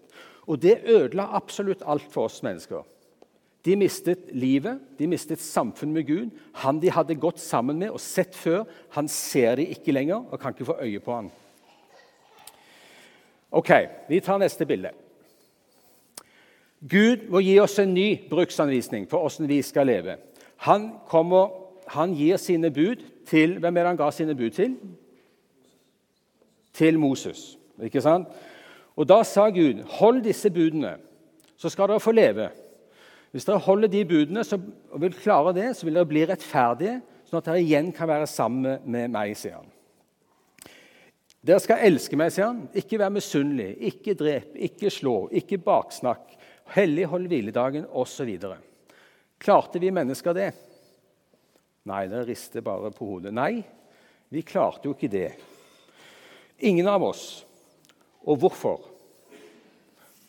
Og 0.50 0.62
det 0.62 0.82
ødela 0.90 1.30
absolutt 1.38 1.84
alt 1.86 2.06
for 2.14 2.30
oss 2.30 2.42
mennesker. 2.46 2.84
De 3.66 3.74
mistet 3.76 4.28
livet, 4.38 4.78
de 5.00 5.08
mistet 5.10 5.42
samfunnet 5.42 5.94
med 5.94 6.06
Gud. 6.06 6.34
Han 6.62 6.80
de 6.82 6.92
hadde 6.94 7.18
gått 7.18 7.42
sammen 7.42 7.80
med 7.82 7.90
og 7.90 8.02
sett 8.02 8.36
før, 8.38 8.68
han 8.94 9.10
ser 9.10 9.58
de 9.58 9.66
ikke 9.74 9.96
lenger 9.96 10.22
og 10.22 10.38
kan 10.42 10.54
ikke 10.54 10.68
få 10.70 10.78
øye 10.86 11.02
på 11.02 11.16
han. 11.16 11.32
Ok, 13.56 13.72
Vi 14.10 14.20
tar 14.20 14.38
neste 14.38 14.66
bilde. 14.66 14.92
Gud 16.82 17.30
må 17.30 17.40
gi 17.42 17.56
oss 17.60 17.80
en 17.80 17.94
ny 17.94 18.28
bruksanvisning 18.30 19.08
for 19.10 19.24
hvordan 19.24 19.50
vi 19.50 19.62
skal 19.66 19.88
leve. 19.88 20.18
Han, 20.68 20.92
kommer, 21.08 21.50
han 21.88 22.14
gir 22.14 22.38
sine 22.38 22.70
bud 22.70 23.02
til 23.26 23.58
Hvem 23.60 23.78
er 23.78 23.82
det 23.82 23.90
han 23.90 23.98
ga 23.98 24.12
sine 24.12 24.36
bud 24.38 24.54
til? 24.54 24.76
Til 26.76 27.00
Moses. 27.00 27.56
Ikke 27.82 28.04
sant? 28.04 28.28
Og 28.96 29.08
Da 29.08 29.24
sa 29.24 29.50
Gud, 29.50 29.84
'Hold 29.84 30.24
disse 30.24 30.50
budene, 30.50 30.98
så 31.58 31.70
skal 31.70 31.88
dere 31.88 32.00
få 32.00 32.12
leve.' 32.12 32.50
Hvis 33.32 33.46
dere 33.46 33.60
holder 33.60 33.88
de 33.88 34.06
budene 34.06 34.44
så, 34.44 34.56
og 34.92 35.02
vil 35.02 35.14
klare 35.14 35.54
det, 35.54 35.76
så 35.76 35.84
vil 35.84 35.98
dere 35.98 36.08
bli 36.08 36.22
rettferdige, 36.24 37.02
sånn 37.28 37.38
at 37.38 37.46
dere 37.50 37.60
igjen 37.60 37.92
kan 37.92 38.08
være 38.08 38.28
sammen 38.32 38.80
med 38.86 39.12
meg, 39.12 39.34
sier 39.36 39.58
han. 39.58 39.68
Dere 41.46 41.60
skal 41.60 41.84
elske 41.84 42.16
meg, 42.16 42.32
sier 42.32 42.48
han. 42.48 42.70
Ikke 42.74 43.00
være 43.02 43.14
misunnelig, 43.18 43.76
ikke 43.92 44.16
drep, 44.16 44.56
ikke 44.56 44.90
slå, 44.90 45.30
ikke 45.36 45.60
baksnakk, 45.60 46.32
Hellighold 46.74 47.28
hviledagen 47.28 47.84
osv. 47.92 48.32
Klarte 49.38 49.82
vi 49.84 49.92
mennesker 49.94 50.34
det? 50.34 50.48
Nei, 51.86 52.08
dere 52.08 52.24
rister 52.26 52.64
bare 52.66 52.90
på 52.96 53.06
hodet. 53.06 53.36
Nei, 53.36 53.60
vi 54.32 54.42
klarte 54.48 54.88
jo 54.88 54.96
ikke 54.96 55.12
det. 55.12 55.28
Ingen 56.60 56.88
av 56.88 57.04
oss. 57.04 57.46
Og 58.26 58.40
hvorfor? 58.40 58.82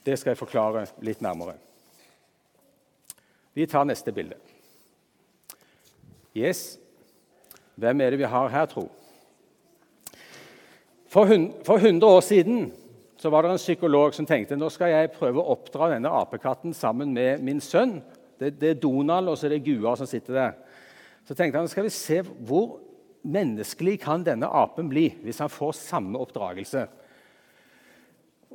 Det 0.06 0.18
skal 0.18 0.35
jeg 0.35 0.40
forklare 0.40 0.87
litt 1.04 1.23
nærmere. 1.25 1.56
Vi 3.56 3.66
tar 3.66 3.87
neste 3.88 4.12
bilde. 4.12 4.37
Yes. 6.37 6.76
Hvem 7.76 8.00
er 8.00 8.12
det 8.12 8.21
vi 8.21 8.28
har 8.28 8.52
her, 8.52 8.66
tro? 8.68 8.88
For 11.09 11.25
100 11.25 12.06
år 12.06 12.21
siden 12.21 12.66
så 13.16 13.30
var 13.33 13.42
det 13.42 13.54
en 13.54 13.61
psykolog 13.62 14.14
som 14.14 14.26
tenkte 14.28 14.59
nå 14.59 14.68
skal 14.71 14.92
jeg 14.92 15.14
prøve 15.14 15.40
å 15.40 15.54
oppdra 15.54 15.88
denne 15.95 16.12
apekatten 16.12 16.75
sammen 16.76 17.14
med 17.16 17.40
min 17.45 17.62
sønn. 17.64 18.02
Det, 18.37 18.52
det 18.61 18.71
er 18.71 18.80
Donald 18.83 19.33
og 19.33 19.38
så 19.38 19.49
er 19.49 19.56
det 19.56 19.64
Gua 19.64 19.95
som 19.97 20.09
sitter 20.09 20.37
der. 20.37 20.59
Så 21.25 21.35
tenkte 21.35 21.62
han 21.62 21.71
skal 21.73 21.87
vi 21.87 21.95
se 21.95 22.21
hvor 22.21 22.76
menneskelig 23.26 23.99
kan 24.04 24.25
denne 24.26 24.49
apen 24.49 24.88
bli 24.90 25.09
hvis 25.25 25.42
han 25.42 25.52
får 25.52 25.75
samme 25.78 26.21
oppdragelse. 26.23 26.87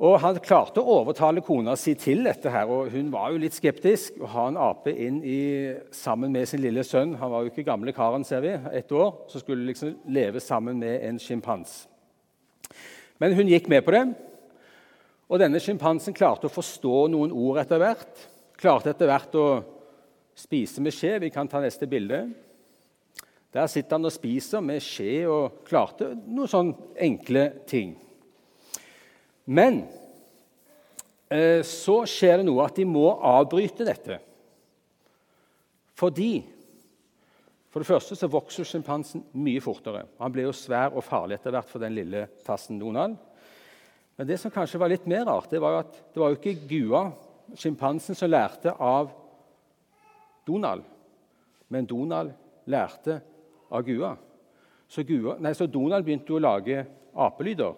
Og 0.02 0.16
Han 0.22 0.38
klarte 0.42 0.80
å 0.80 0.96
overtale 1.02 1.42
kona 1.44 1.76
si 1.76 1.92
til 2.00 2.24
dette, 2.24 2.50
her, 2.50 2.70
og 2.70 2.88
hun 2.90 3.10
var 3.12 3.30
jo 3.30 3.42
litt 3.42 3.54
skeptisk. 3.54 4.16
Å 4.24 4.30
ha 4.32 4.46
en 4.48 4.58
ape 4.58 4.90
inn 4.90 5.20
i, 5.20 5.42
sammen 5.94 6.32
med 6.32 6.48
sin 6.48 6.62
lille 6.64 6.82
sønn 6.86 7.14
Han 7.20 7.30
var 7.30 7.44
jo 7.44 7.52
ikke 7.52 7.66
gamle 7.68 7.92
karen, 7.94 8.24
ser 8.24 8.40
vi, 8.42 8.56
ett 8.72 8.92
år. 8.92 9.12
Så 9.28 9.42
skulle 9.42 9.68
liksom 9.68 9.94
leve 10.08 10.40
sammen 10.40 10.80
med 10.80 11.04
en 11.06 11.20
sjimpans. 11.22 11.84
Men 13.20 13.36
hun 13.38 13.50
gikk 13.52 13.68
med 13.70 13.84
på 13.86 13.94
det. 13.94 14.06
Og 15.28 15.38
denne 15.40 15.60
sjimpansen 15.62 16.16
klarte 16.16 16.48
å 16.48 16.52
forstå 16.52 17.06
noen 17.12 17.30
ord 17.32 17.60
etter 17.62 17.80
hvert. 17.80 18.24
Klarte 18.58 18.90
etter 18.90 19.08
hvert 19.08 19.36
å 19.38 19.46
spise 20.34 20.82
med 20.82 20.96
skje. 20.96 21.18
Vi 21.22 21.30
kan 21.30 21.48
ta 21.48 21.60
neste 21.62 21.86
bilde. 21.86 22.24
Der 23.52 23.68
sitter 23.68 23.98
han 23.98 24.08
og 24.08 24.14
spiser 24.14 24.62
med 24.64 24.80
skje 24.80 25.26
og 25.28 25.64
klarte 25.68 26.14
noen 26.24 26.48
sånne 26.48 26.94
enkle 27.04 27.44
ting. 27.68 27.92
Men 29.44 29.82
eh, 31.28 31.60
så 31.66 32.02
skjer 32.08 32.40
det 32.40 32.46
noe 32.48 32.64
at 32.64 32.78
de 32.78 32.86
må 32.88 33.10
avbryte 33.12 33.86
dette. 33.88 34.18
Fordi 35.98 36.32
For 37.72 37.80
det 37.80 37.88
første 37.88 38.16
så 38.18 38.28
vokser 38.28 38.66
sjimpansen 38.68 39.22
mye 39.40 39.60
fortere. 39.64 40.02
Han 40.20 40.32
ble 40.32 40.42
jo 40.44 40.50
svær 40.52 40.92
og 40.92 41.06
farlig 41.06 41.38
etter 41.38 41.54
hvert 41.54 41.70
for 41.70 41.80
den 41.80 41.94
lille 41.96 42.26
tassen 42.44 42.76
Donald. 42.76 43.14
Men 44.18 44.28
det 44.28 44.36
som 44.42 44.52
kanskje 44.52 44.76
var 44.82 44.92
litt 44.92 45.06
mer 45.08 45.24
rart, 45.24 45.48
det 45.48 45.60
var 45.62 45.72
jo 45.72 45.78
at 45.80 45.94
det 46.12 46.20
var 46.20 46.34
jo 46.34 46.36
ikke 46.36 46.66
Gua, 46.68 47.00
sjimpansen, 47.56 48.12
som 48.12 48.28
lærte 48.28 48.74
av 48.76 49.08
Donald, 50.44 50.84
men 51.72 51.88
Donald 51.88 52.34
lærte 52.68 53.22
av 53.72 53.84
Gua. 53.86 54.14
Så, 54.88 55.04
Gua, 55.08 55.38
nei, 55.40 55.54
så 55.56 55.66
Donald 55.70 56.04
begynte 56.04 56.36
å 56.36 56.42
lage 56.42 56.84
apelyder 57.12 57.72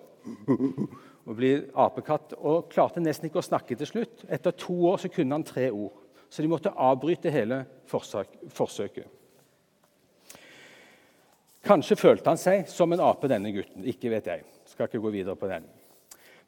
og 1.27 1.37
bli 1.39 1.53
apekatt, 1.81 2.35
og 2.43 2.71
klarte 2.73 3.03
nesten 3.03 3.31
ikke 3.31 3.41
å 3.41 3.47
snakke 3.47 3.77
til 3.79 3.89
slutt. 3.89 4.25
Etter 4.29 4.57
to 4.59 4.77
år 4.91 5.05
så 5.05 5.13
kunne 5.13 5.39
han 5.39 5.47
tre 5.47 5.71
ord, 5.71 5.95
så 6.29 6.43
de 6.43 6.51
måtte 6.51 6.75
avbryte 6.75 7.33
hele 7.33 7.63
forsøket. 7.89 9.07
Kanskje 11.65 11.97
følte 11.97 12.29
han 12.29 12.41
seg 12.41 12.67
som 12.69 12.93
en 12.93 13.01
ape, 13.01 13.29
denne 13.31 13.53
gutten. 13.55 13.87
Ikke 13.89 14.11
vet 14.13 14.27
jeg. 14.29 14.43
Skal 14.69 14.91
ikke 14.91 15.01
gå 15.01 15.15
videre 15.15 15.37
på 15.39 15.49
den. 15.49 15.65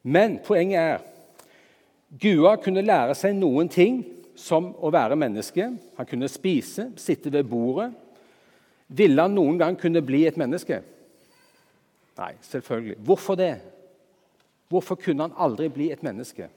Men 0.05 0.37
poenget 0.45 0.77
er 0.77 1.13
Gua 2.21 2.53
kunne 2.61 2.85
lære 2.85 3.15
seg 3.17 3.33
noen 3.35 3.67
ting 3.67 3.97
som 4.37 4.69
å 4.77 4.91
være 4.93 5.17
menneske. 5.19 5.65
Han 5.97 6.07
kunne 6.07 6.29
spise, 6.31 6.91
sitte 7.01 7.33
ved 7.33 7.49
bordet. 7.49 7.89
Ville 8.87 9.21
han 9.21 9.35
noen 9.35 9.57
gang 9.59 9.75
kunne 9.79 10.03
bli 10.05 10.23
et 10.27 10.37
menneske? 10.39 10.81
Nei, 12.17 12.33
selvfølgelig. 12.47 12.97
Hvorfor 13.05 13.37
det? 13.39 13.53
Hvorfor 14.71 14.99
kunne 14.99 15.27
han 15.27 15.35
aldri 15.37 15.67
bli 15.71 15.89
et 15.91 16.03
menneske? 16.03 16.49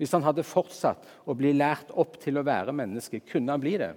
Hvis 0.00 0.12
han 0.16 0.24
hadde 0.24 0.46
fortsatt 0.46 1.04
å 1.28 1.36
bli 1.36 1.52
lært 1.56 1.92
opp 1.92 2.16
til 2.20 2.40
å 2.40 2.44
være 2.46 2.72
menneske, 2.72 3.20
kunne 3.28 3.52
han 3.52 3.62
bli 3.62 3.76
det? 3.80 3.92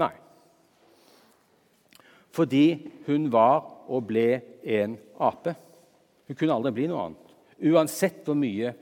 Nei 0.00 0.12
fordi 2.30 2.90
hun 3.06 3.28
var 3.32 3.64
og 3.90 4.06
ble 4.08 4.40
en 4.62 4.96
ape. 5.20 5.54
Hun 6.28 6.38
kunne 6.38 6.56
aldri 6.56 6.72
bli 6.76 6.88
noe 6.90 7.08
annet, 7.08 7.32
uansett 7.72 8.22
hvor 8.24 8.38
mye 8.38 8.72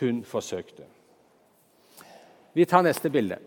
hun 0.00 0.22
forsøkte. 0.26 0.84
Vi 2.56 2.66
tar 2.66 2.84
neste 2.84 3.12
bilde. 3.12 3.38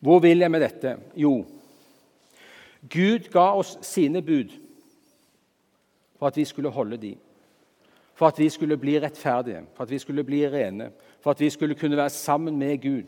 Hvor 0.00 0.20
vil 0.22 0.38
jeg 0.38 0.50
med 0.50 0.62
dette? 0.62 0.96
Jo, 1.16 1.44
Gud 2.86 3.30
ga 3.32 3.50
oss 3.58 3.74
sine 3.82 4.22
bud 4.22 4.52
for 6.18 6.30
at 6.30 6.36
vi 6.36 6.44
skulle 6.44 6.70
holde 6.70 6.96
de, 6.96 7.16
For 8.18 8.26
at 8.26 8.38
vi 8.38 8.48
skulle 8.50 8.76
bli 8.76 8.96
rettferdige, 8.98 9.62
for 9.74 9.84
at 9.84 9.90
vi 9.90 9.98
skulle 9.98 10.24
bli 10.24 10.40
rene, 10.50 10.90
for 11.20 11.30
at 11.30 11.40
vi 11.40 11.50
skulle 11.50 11.74
kunne 11.74 11.96
være 11.96 12.10
sammen 12.10 12.58
med 12.58 12.82
Gud. 12.82 13.06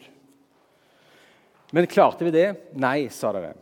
Men 1.72 1.86
klarte 1.86 2.24
vi 2.24 2.30
det? 2.30 2.54
Nei, 2.78 3.08
sa 3.08 3.32
dere. 3.34 3.56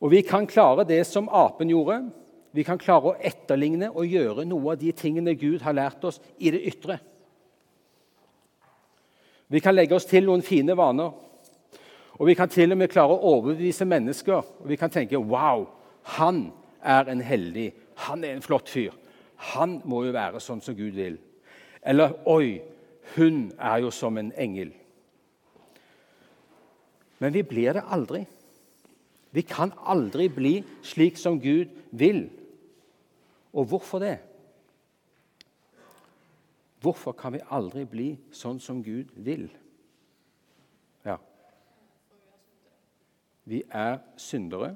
Og 0.00 0.10
vi 0.10 0.24
kan 0.26 0.46
klare 0.46 0.84
det 0.88 1.04
som 1.06 1.28
apen 1.28 1.70
gjorde. 1.70 2.00
Vi 2.50 2.64
kan 2.66 2.78
klare 2.82 3.12
å 3.12 3.16
etterligne 3.22 3.92
og 3.92 4.10
gjøre 4.10 4.44
noe 4.48 4.72
av 4.72 4.80
de 4.80 4.90
tingene 4.90 5.36
Gud 5.38 5.62
har 5.62 5.76
lært 5.76 6.02
oss, 6.04 6.18
i 6.38 6.50
det 6.50 6.64
ytre. 6.66 6.98
Vi 9.46 9.62
kan 9.62 9.74
legge 9.74 9.94
oss 9.94 10.08
til 10.10 10.26
noen 10.26 10.42
fine 10.42 10.74
vaner. 10.78 11.14
Og 12.20 12.28
vi 12.28 12.34
kan 12.36 12.50
til 12.52 12.74
og 12.74 12.78
med 12.78 12.90
klare 12.92 13.16
å 13.16 13.28
overbevise 13.32 13.86
mennesker. 13.88 14.44
Og 14.60 14.66
vi 14.68 14.76
kan 14.76 14.92
tenke 14.92 15.16
wow, 15.16 15.64
han 16.18 16.50
er 16.84 17.08
en 17.08 17.22
heldig, 17.24 17.70
han 18.06 18.24
er 18.24 18.36
en 18.36 18.44
flott 18.44 18.68
fyr. 18.68 18.92
Han 19.54 19.78
må 19.88 20.02
jo 20.04 20.12
være 20.12 20.42
sånn 20.44 20.60
som 20.60 20.76
Gud 20.76 20.98
vil. 21.00 21.16
Eller 21.80 22.12
oi, 22.28 22.60
hun 23.16 23.46
er 23.56 23.80
jo 23.86 23.92
som 23.94 24.20
en 24.20 24.34
engel. 24.36 24.74
Men 27.20 27.32
vi 27.32 27.42
blir 27.44 27.72
det 27.76 27.86
aldri. 27.88 28.26
Vi 29.32 29.44
kan 29.48 29.72
aldri 29.88 30.28
bli 30.28 30.54
slik 30.84 31.16
som 31.16 31.40
Gud 31.40 31.72
vil. 31.90 32.26
Og 33.56 33.72
hvorfor 33.72 34.04
det? 34.04 34.18
Hvorfor 36.80 37.16
kan 37.16 37.32
vi 37.32 37.42
aldri 37.48 37.86
bli 37.88 38.10
sånn 38.32 38.60
som 38.60 38.84
Gud 38.84 39.08
vil? 39.16 39.48
Vi 43.44 43.62
er 43.70 43.98
syndere. 44.16 44.74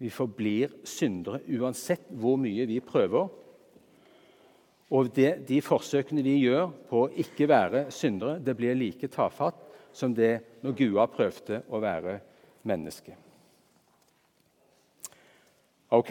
Vi 0.00 0.10
forblir 0.10 0.72
syndere 0.84 1.42
uansett 1.60 2.08
hvor 2.10 2.38
mye 2.40 2.66
vi 2.66 2.80
prøver. 2.80 3.28
Og 4.90 5.10
det, 5.14 5.48
de 5.48 5.60
forsøkene 5.62 6.22
vi 6.26 6.40
gjør 6.42 6.70
på 6.90 7.04
å 7.04 7.10
ikke 7.22 7.46
være 7.48 7.84
syndere, 7.94 8.40
det 8.42 8.56
blir 8.58 8.78
like 8.78 9.10
tafatt 9.12 9.60
som 9.92 10.14
det 10.14 10.40
når 10.64 10.76
Gua 10.78 11.06
prøvde 11.10 11.62
å 11.70 11.80
være 11.82 12.16
menneske. 12.66 13.14
Ok. 15.90 16.10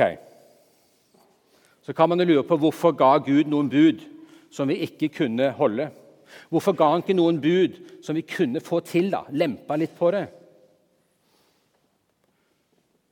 Så 1.81 1.93
kan 1.95 2.09
man 2.09 2.19
jo 2.19 2.27
lure 2.29 2.47
på 2.47 2.57
hvorfor 2.59 2.95
ga 2.95 3.17
Gud 3.23 3.51
noen 3.51 3.69
bud 3.71 4.03
som 4.51 4.67
vi 4.69 4.79
ikke 4.85 5.11
kunne 5.21 5.51
holde. 5.57 5.89
Hvorfor 6.49 6.75
ga 6.77 6.91
han 6.93 7.03
ikke 7.03 7.17
noen 7.17 7.39
bud 7.41 7.79
som 8.05 8.15
vi 8.15 8.25
kunne 8.27 8.61
få 8.63 8.81
til? 8.85 9.09
da, 9.11 9.23
Lempa 9.31 9.77
litt 9.79 9.95
på 9.97 10.11
det? 10.13 10.27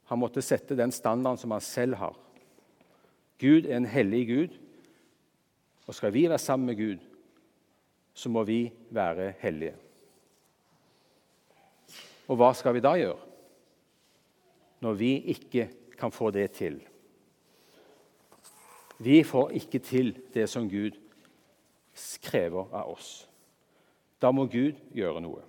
Han 0.07 0.21
måtte 0.21 0.43
sette 0.45 0.77
den 0.77 0.93
standarden 0.95 1.39
som 1.41 1.51
han 1.51 1.63
selv 1.63 1.97
har. 1.99 2.15
Gud 3.39 3.67
er 3.67 3.77
en 3.77 3.89
hellig 3.89 4.23
Gud, 4.27 4.55
og 5.87 5.95
skal 5.95 6.13
vi 6.15 6.25
være 6.27 6.41
sammen 6.41 6.71
med 6.71 6.79
Gud, 6.79 7.03
så 8.17 8.29
må 8.33 8.43
vi 8.47 8.71
være 8.89 9.33
hellige. 9.39 9.75
Og 12.27 12.39
hva 12.39 12.51
skal 12.57 12.75
vi 12.75 12.83
da 12.83 12.95
gjøre 12.99 13.23
når 14.83 14.93
vi 14.93 15.11
ikke 15.33 15.67
kan 15.97 16.13
få 16.13 16.29
det 16.31 16.51
til. 16.53 16.75
Vi 19.01 19.23
får 19.25 19.55
ikke 19.57 19.79
til 19.81 20.11
det 20.33 20.45
som 20.49 20.67
Gud 20.69 20.97
krever 22.21 22.67
av 22.73 22.91
oss. 22.93 23.25
Da 24.21 24.29
må 24.33 24.45
Gud 24.49 24.77
gjøre 24.93 25.21
noe. 25.21 25.41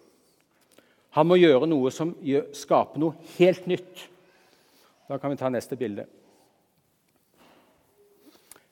Han 1.17 1.29
må 1.29 1.39
gjøre 1.41 1.69
noe 1.69 1.93
som 1.93 2.15
skaper 2.57 3.01
noe 3.01 3.17
helt 3.37 3.69
nytt. 3.69 4.09
Da 5.09 5.19
kan 5.19 5.31
vi 5.31 5.37
ta 5.41 5.49
neste 5.49 5.77
bilde. 5.77 6.05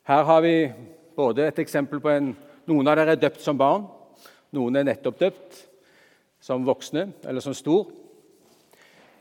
Her 0.05 0.23
har 0.23 0.41
vi 0.45 0.73
både 1.17 1.47
et 1.49 1.59
eksempel 1.59 2.01
på 2.01 2.13
en 2.13 2.35
Noen 2.67 2.89
av 2.91 2.97
dere 2.99 3.15
er 3.15 3.21
døpt 3.23 3.45
som 3.45 3.55
barn. 3.55 3.85
Noen 4.51 4.75
er 4.75 4.89
nettopp 4.89 5.21
døpt 5.21 5.59
som 6.43 6.65
voksne 6.67 7.05
eller 7.23 7.45
som 7.45 7.55
stor. 7.55 7.93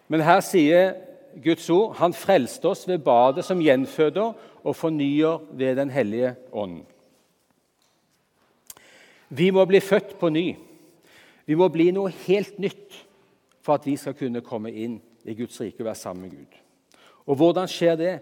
Men 0.10 0.24
her 0.26 0.42
sier 0.42 0.96
Guds 1.44 1.70
ord. 1.70 1.94
Han 2.02 2.16
frelste 2.18 2.72
oss 2.72 2.88
ved 2.90 3.04
badet 3.06 3.46
som 3.46 3.62
gjenføder 3.62 4.34
og 4.66 4.76
fornyer 4.76 5.46
ved 5.54 5.78
Den 5.78 5.94
hellige 5.94 6.34
ånd. 6.52 6.82
Vi 9.30 9.52
må 9.52 9.66
bli 9.70 9.80
født 9.80 10.18
på 10.18 10.34
ny. 10.34 10.56
Vi 11.46 11.56
må 11.56 11.70
bli 11.70 11.92
noe 11.94 12.10
helt 12.26 12.58
nytt 12.58 13.02
for 13.62 13.78
at 13.78 13.86
vi 13.86 13.94
skal 13.98 14.18
kunne 14.18 14.42
komme 14.42 14.74
inn 14.74 15.00
i 15.26 15.38
Guds 15.38 15.62
rike 15.62 15.84
og 15.84 15.92
være 15.92 16.02
sammen 16.02 16.26
med 16.26 16.38
Gud. 16.38 16.65
Og 17.26 17.36
hvordan 17.36 17.68
skjer 17.68 17.96
det? 17.96 18.14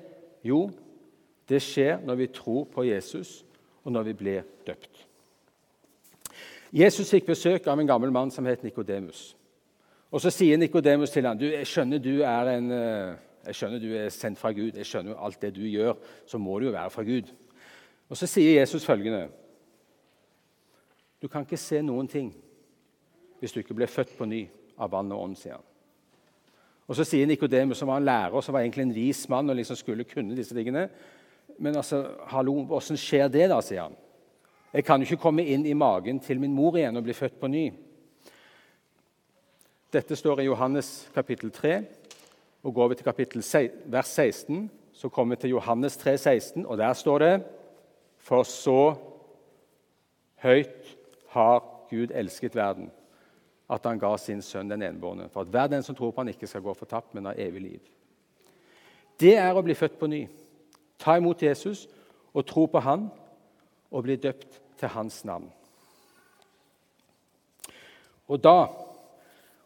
Jo, 0.43 0.69
det 1.49 1.61
skjer 1.61 1.99
når 2.05 2.15
vi 2.15 2.27
tror 2.27 2.63
på 2.71 2.85
Jesus, 2.87 3.45
og 3.83 3.91
når 3.91 4.03
vi 4.03 4.13
blir 4.13 4.45
døpt. 4.67 5.07
Jesus 6.73 7.11
fikk 7.11 7.27
besøk 7.29 7.67
av 7.67 7.79
en 7.79 7.87
gammel 7.87 8.11
mann 8.11 8.31
som 8.31 8.45
het 8.49 8.63
Nikodemus. 8.63 9.35
Og 10.11 10.21
Så 10.21 10.29
sier 10.29 10.57
Nikodemus 10.57 11.11
til 11.11 11.25
ham, 11.25 11.39
jeg 11.41 11.67
skjønner 11.67 11.97
du 11.97 12.21
er 12.21 12.49
en, 12.57 12.71
eh, 12.71 13.15
jeg 13.45 13.55
skjønner 13.55 13.79
du 13.79 13.93
er 13.97 14.09
sendt 14.09 14.39
fra 14.39 14.51
Gud. 14.51 14.71
Jeg 14.77 14.85
skjønner 14.85 15.19
alt 15.19 15.41
det 15.41 15.55
du 15.55 15.61
gjør, 15.61 15.93
så 16.25 16.37
må 16.37 16.59
du 16.59 16.65
jo 16.65 16.71
være 16.71 16.89
fra 16.89 17.03
Gud. 17.03 17.33
Og 18.09 18.17
Så 18.17 18.27
sier 18.27 18.59
Jesus 18.59 18.85
følgende 18.85 19.29
Du 21.21 21.27
kan 21.27 21.41
ikke 21.41 21.57
se 21.57 21.81
noen 21.81 22.07
ting 22.07 22.33
hvis 23.39 23.51
du 23.51 23.59
ikke 23.59 23.73
ble 23.73 23.87
født 23.87 24.17
på 24.17 24.25
ny 24.25 24.49
av 24.77 24.91
vann 24.91 25.11
og 25.11 25.21
ånd, 25.23 25.35
sier 25.35 25.53
han. 25.53 25.72
Og 26.87 26.95
Så 26.95 27.05
sier 27.07 27.27
Nikodemus, 27.27 27.77
som 27.77 27.87
var 27.87 27.97
en 27.97 28.05
lærer 28.05 28.35
og 28.35 28.43
som 28.43 28.53
var 28.53 28.61
egentlig 28.61 28.83
en 28.83 28.95
vis 28.95 29.29
mann 29.29 29.49
og 29.49 29.55
liksom 29.55 29.75
skulle 29.79 30.03
kunne 30.03 30.35
disse 30.35 30.55
tingene 30.55 30.89
Men 31.59 31.75
altså, 31.75 32.07
hallo, 32.27 32.65
åssen 32.73 32.97
skjer 32.97 33.27
det, 33.27 33.49
da? 33.49 33.61
sier 33.61 33.83
han. 33.83 33.95
Jeg 34.73 34.85
kan 34.85 35.01
jo 35.01 35.05
ikke 35.05 35.21
komme 35.21 35.45
inn 35.45 35.65
i 35.65 35.75
magen 35.77 36.19
til 36.19 36.39
min 36.41 36.53
mor 36.53 36.77
igjen 36.77 36.97
og 36.97 37.03
bli 37.05 37.13
født 37.13 37.39
på 37.39 37.47
ny. 37.47 37.67
Dette 39.93 40.15
står 40.17 40.41
i 40.41 40.47
Johannes 40.47 41.09
kapittel 41.13 41.51
3. 41.51 41.83
og 42.63 42.73
Går 42.73 42.87
vi 42.87 42.95
til 42.95 43.05
kapittel 43.05 43.43
vers 43.85 44.07
16, 44.07 44.71
så 44.93 45.09
kommer 45.09 45.35
vi 45.35 45.41
til 45.41 45.49
Johannes 45.49 45.97
3, 45.97 46.17
16, 46.17 46.65
og 46.65 46.77
der 46.77 46.93
står 46.93 47.19
det 47.19 47.43
For 48.17 48.43
så 48.43 48.95
høyt 50.41 50.97
har 51.29 51.63
Gud 51.89 52.07
elsket 52.15 52.55
verden, 52.55 52.91
at 53.73 53.85
han 53.89 53.99
ga 53.99 54.11
sin 54.21 54.41
sønn 54.45 54.69
den 54.69 54.85
enbårne, 54.85 55.29
for 55.33 55.43
at 55.43 55.51
hver 55.51 55.71
den 55.71 55.83
som 55.85 55.95
tror 55.97 56.13
på 56.13 56.21
han 56.21 56.31
ikke 56.33 56.49
skal 56.49 56.63
gå 56.65 56.73
fortapt, 56.77 57.13
men 57.13 57.29
ha 57.29 57.33
evig 57.37 57.61
liv. 57.61 57.91
Det 59.19 59.35
er 59.37 59.55
å 59.55 59.63
bli 59.65 59.75
født 59.77 59.97
på 59.99 60.09
ny. 60.09 60.23
Ta 61.01 61.17
imot 61.17 61.41
Jesus 61.41 61.87
og 62.33 62.45
tro 62.49 62.65
på 62.69 62.81
han 62.83 63.07
og 63.93 64.05
bli 64.05 64.17
døpt 64.21 64.59
til 64.79 64.93
hans 64.93 65.21
navn. 65.27 65.49
Og 68.27 68.41
da 68.41 68.57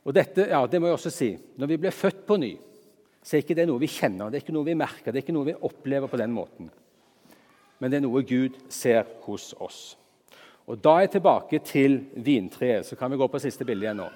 Og 0.07 0.13
dette, 0.15 0.45
ja, 0.47 0.61
det 0.71 0.79
må 0.79 0.87
jeg 0.87 0.95
også 0.95 1.09
si, 1.11 1.37
Når 1.59 1.67
vi 1.67 1.77
blir 1.77 1.91
født 1.91 2.21
på 2.25 2.37
ny, 2.39 2.53
så 3.19 3.35
er 3.35 3.41
ikke 3.43 3.57
det 3.59 3.65
noe 3.67 3.81
vi 3.81 3.89
kjenner, 3.91 4.29
det 4.31 4.37
er 4.37 4.43
ikke 4.45 4.53
noe 4.55 4.63
vi 4.63 4.75
merker, 4.79 5.11
det 5.11 5.19
er 5.19 5.25
ikke 5.25 5.33
noe 5.35 5.49
vi 5.49 5.55
opplever 5.67 6.07
på 6.07 6.19
den 6.21 6.31
måten. 6.31 6.69
Men 7.79 7.91
det 7.91 7.97
er 7.97 8.05
noe 8.05 8.21
Gud 8.23 8.55
ser 8.71 9.03
hos 9.25 9.49
oss. 9.59 9.97
Og 10.67 10.83
Da 10.83 10.97
er 10.97 11.05
jeg 11.05 11.11
tilbake 11.15 11.59
til 11.63 12.01
vintreet. 12.15 12.85
Så 12.85 12.95
kan 12.95 13.11
vi 13.11 13.17
gå 13.17 13.27
på 13.27 13.39
siste 13.39 13.65
bilde 13.65 13.87
igjen 13.87 14.01
nå. 14.03 14.09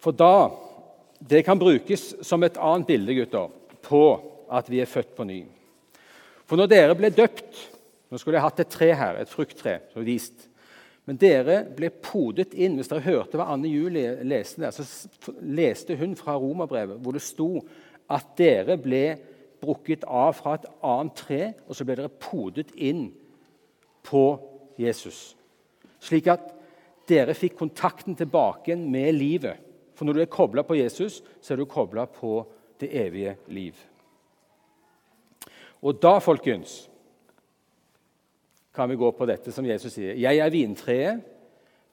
For 0.00 0.10
da 0.10 0.50
Det 1.20 1.44
kan 1.44 1.58
brukes 1.58 2.14
som 2.24 2.42
et 2.42 2.56
annet 2.56 2.86
bilde 2.86 3.14
gutter, 3.14 3.50
på 3.82 4.20
at 4.50 4.70
vi 4.70 4.80
er 4.80 4.86
født 4.86 5.14
på 5.14 5.24
ny. 5.24 5.44
For 6.46 6.56
når 6.56 6.66
dere 6.66 6.94
ble 6.96 7.10
døpt 7.10 7.68
Nå 8.10 8.18
skulle 8.18 8.38
jeg 8.38 8.42
hatt 8.42 8.60
et 8.60 8.68
tre 8.68 8.94
her, 8.94 9.16
et 9.20 9.28
frukttre. 9.28 9.80
som 9.92 10.04
vist. 10.04 10.48
Men 11.06 11.16
dere 11.16 11.64
ble 11.76 11.90
podet 11.90 12.54
inn. 12.54 12.74
Hvis 12.74 12.88
dere 12.88 13.00
hørte 13.00 13.38
hva 13.38 13.52
Anne 13.52 13.68
Julie 13.68 14.24
leste 14.24 14.60
der, 14.60 14.70
så 14.70 15.32
leste 15.42 15.96
hun 15.96 16.16
fra 16.16 16.34
romerbrevet, 16.34 16.98
hvor 16.98 17.12
det 17.12 17.22
sto 17.22 17.60
at 18.10 18.36
dere 18.36 18.76
ble 18.76 19.16
brukket 19.62 20.04
av 20.08 20.32
fra 20.34 20.54
et 20.54 20.66
annet 20.82 21.14
tre, 21.14 21.52
og 21.68 21.76
så 21.76 21.84
ble 21.84 22.00
dere 22.00 22.08
podet 22.08 22.72
inn 22.74 23.12
på 24.10 24.24
Jesus. 24.80 25.30
Slik 26.02 26.28
at 26.32 26.50
dere 27.10 27.34
fikk 27.36 27.56
kontakten 27.58 28.16
tilbake 28.18 28.76
med 28.78 29.14
livet. 29.14 29.66
For 29.94 30.08
når 30.08 30.16
du 30.16 30.22
er 30.24 30.32
kobla 30.32 30.64
på 30.66 30.78
Jesus, 30.78 31.20
så 31.40 31.54
er 31.54 31.60
du 31.60 31.68
kobla 31.70 32.06
på 32.10 32.40
det 32.80 32.88
evige 32.96 33.36
liv. 33.52 33.76
Og 35.80 35.96
da, 36.00 36.18
folkens, 36.20 36.86
kan 38.74 38.88
vi 38.90 38.98
gå 39.00 39.10
på 39.12 39.26
dette 39.28 39.52
som 39.52 39.66
Jesus 39.66 39.92
sier. 39.96 40.16
Jeg 40.16 40.40
er 40.40 40.52
vintreet, 40.52 41.22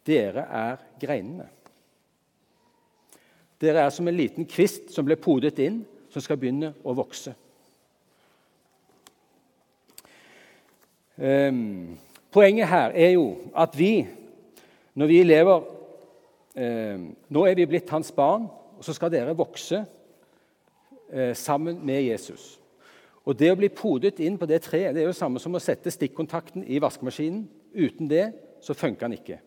dere 0.08 0.46
er 0.46 0.82
greinene. 1.02 1.48
Dere 3.60 3.88
er 3.88 3.92
som 3.92 4.08
en 4.08 4.16
liten 4.16 4.46
kvist 4.48 4.94
som 4.94 5.08
ble 5.08 5.18
podet 5.20 5.58
inn, 5.64 5.82
som 6.14 6.24
skal 6.24 6.40
begynne 6.40 6.76
å 6.86 6.94
vokse. 6.96 7.34
Poenget 11.18 12.70
her 12.70 12.94
er 12.94 13.16
jo 13.16 13.32
at 13.58 13.74
vi, 13.78 14.08
når 14.94 15.10
vi 15.10 15.24
lever 15.24 15.64
um, 16.58 17.08
Nå 17.30 17.46
er 17.46 17.58
vi 17.58 17.66
blitt 17.70 17.90
hans 17.90 18.12
barn, 18.12 18.48
og 18.78 18.86
så 18.86 18.94
skal 18.94 19.12
dere 19.14 19.36
vokse 19.38 19.82
uh, 19.82 21.34
sammen 21.34 21.80
med 21.86 22.04
Jesus. 22.12 22.60
Og 23.28 23.36
Det 23.36 23.50
å 23.52 23.58
bli 23.60 23.70
podet 23.74 24.22
inn 24.24 24.38
på 24.40 24.48
det 24.48 24.62
treet 24.64 24.96
det 24.96 25.04
er 25.04 25.10
jo 25.10 25.18
samme 25.18 25.42
som 25.44 25.58
å 25.58 25.62
sette 25.62 25.92
stikkontakten 25.92 26.64
i 26.64 26.80
vaskemaskinen. 26.80 27.44
Uten 27.76 28.08
det 28.10 28.30
så 28.64 28.74
funker 28.78 29.08
den 29.08 29.18
ikke. 29.18 29.40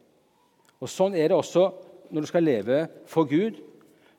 Og 0.81 0.91
Sånn 0.91 1.17
er 1.17 1.31
det 1.31 1.39
også 1.39 1.71
når 2.11 2.27
du 2.27 2.29
skal 2.29 2.45
leve 2.45 2.81
for 3.09 3.29
Gud. 3.31 3.61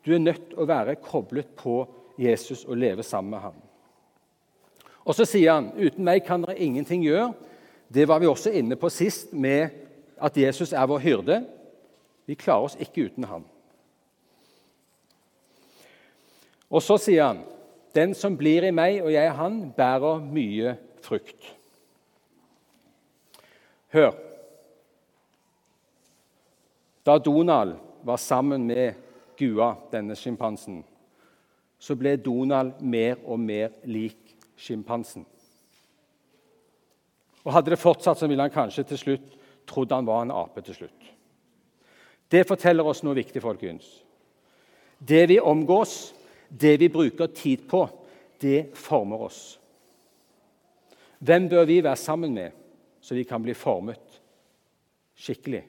Du 0.01 0.13
er 0.15 0.23
nødt 0.23 0.49
til 0.49 0.61
å 0.61 0.67
være 0.69 0.97
koblet 1.03 1.51
på 1.59 1.83
Jesus 2.21 2.65
og 2.65 2.79
leve 2.81 3.05
sammen 3.05 3.35
med 3.35 3.45
ham. 3.45 3.59
Og 5.05 5.17
så 5.17 5.25
sier 5.25 5.55
han 5.55 5.71
uten 5.77 6.05
meg 6.05 6.25
kan 6.25 6.43
dere 6.43 6.59
ingenting 6.61 7.03
gjøre. 7.05 7.31
Det 7.91 8.07
var 8.07 8.21
vi 8.21 8.29
også 8.29 8.53
inne 8.55 8.77
på 8.79 8.89
sist 8.93 9.33
med 9.33 9.73
at 10.21 10.37
Jesus 10.37 10.73
er 10.73 10.87
vår 10.87 11.01
hyrde. 11.03 11.39
Vi 12.29 12.37
klarer 12.39 12.69
oss 12.69 12.77
ikke 12.79 13.09
uten 13.09 13.25
ham. 13.27 13.43
Og 16.71 16.83
så 16.85 16.95
sier 17.01 17.31
han 17.31 17.41
den 17.95 18.13
som 18.15 18.37
blir 18.39 18.63
i 18.63 18.71
meg 18.71 19.01
og 19.03 19.11
jeg 19.11 19.27
i 19.27 19.35
han, 19.35 19.57
bærer 19.75 20.21
mye 20.23 20.77
frukt. 21.03 21.49
Hør. 23.91 24.13
Da 27.03 27.17
Donald 27.17 27.75
var 28.07 28.21
sammen 28.21 28.69
med 28.69 28.93
Gua, 29.39 29.73
denne 29.91 30.15
sjimpansen, 30.15 30.83
så 31.81 31.97
ble 31.97 32.13
Donald 32.21 32.77
mer 32.79 33.17
og 33.25 33.39
mer 33.41 33.73
lik 33.89 34.20
sjimpansen. 34.61 35.25
Og 37.41 37.53
Hadde 37.55 37.73
det 37.73 37.81
fortsatt, 37.81 38.19
så 38.19 38.29
ville 38.29 38.45
han 38.45 38.53
kanskje 38.53 38.85
til 38.91 39.01
slutt 39.01 39.37
trodd 39.69 39.93
han 39.93 40.07
var 40.07 40.25
en 40.25 40.33
ape 40.35 40.61
til 40.65 40.77
slutt. 40.77 41.09
Det 42.31 42.45
forteller 42.47 42.87
oss 42.87 43.03
noe 43.03 43.17
viktig, 43.17 43.41
folkens. 43.43 43.87
Det 44.97 45.25
vi 45.29 45.39
omgås, 45.39 46.13
det 46.47 46.77
vi 46.79 46.89
bruker 46.91 47.31
tid 47.35 47.65
på, 47.69 47.85
det 48.41 48.71
former 48.77 49.25
oss. 49.27 49.41
Hvem 51.21 51.49
bør 51.49 51.65
vi 51.69 51.81
være 51.83 51.99
sammen 51.99 52.33
med, 52.33 52.51
så 53.01 53.15
vi 53.17 53.25
kan 53.27 53.43
bli 53.43 53.53
formet 53.57 54.21
skikkelig? 55.21 55.61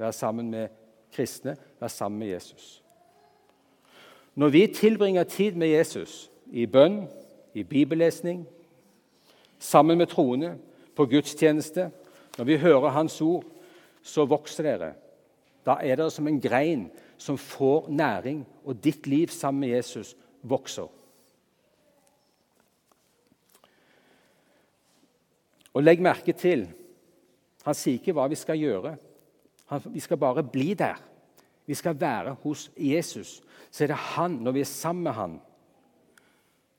Være 0.00 0.12
sammen 0.16 0.48
med 0.50 0.68
kristne, 1.12 1.56
være 1.80 1.92
sammen 1.92 2.22
med 2.22 2.32
Jesus. 2.32 2.78
Når 4.34 4.48
vi 4.48 4.66
tilbringer 4.66 5.24
tid 5.24 5.58
med 5.58 5.68
Jesus, 5.68 6.30
i 6.50 6.66
bønn, 6.66 7.04
i 7.54 7.62
bibellesning, 7.62 8.44
sammen 9.58 9.98
med 9.98 10.10
troende, 10.10 10.56
på 10.96 11.06
gudstjeneste. 11.06 11.90
Når 12.38 12.44
vi 12.44 12.58
hører 12.60 12.92
Hans 12.94 13.20
ord, 13.20 13.44
så 14.02 14.24
vokser 14.28 14.66
dere. 14.66 14.92
Da 15.66 15.78
er 15.80 15.96
dere 15.96 16.10
som 16.12 16.28
en 16.28 16.40
grein 16.40 16.88
som 17.20 17.38
får 17.38 17.88
næring, 17.88 18.42
og 18.64 18.80
ditt 18.84 19.06
liv 19.06 19.28
sammen 19.28 19.60
med 19.60 19.76
Jesus 19.76 20.14
vokser. 20.42 20.88
Og 25.74 25.84
legg 25.84 26.02
merke 26.02 26.32
til 26.32 26.68
Han 27.60 27.76
sier 27.76 27.98
ikke 27.98 28.14
hva 28.16 28.24
vi 28.32 28.38
skal 28.40 28.56
gjøre. 28.56 28.94
Han, 29.68 29.82
vi 29.92 30.00
skal 30.00 30.16
bare 30.16 30.42
bli 30.42 30.72
der. 30.74 30.96
Vi 31.68 31.76
skal 31.76 31.98
være 32.00 32.32
hos 32.42 32.70
Jesus. 32.72 33.42
Så 33.70 33.84
er 33.84 33.92
det 33.92 33.98
han, 34.16 34.38
når 34.40 34.54
vi 34.56 34.62
er 34.64 34.70
sammen 34.70 35.04
med 35.04 35.12
han, 35.12 35.34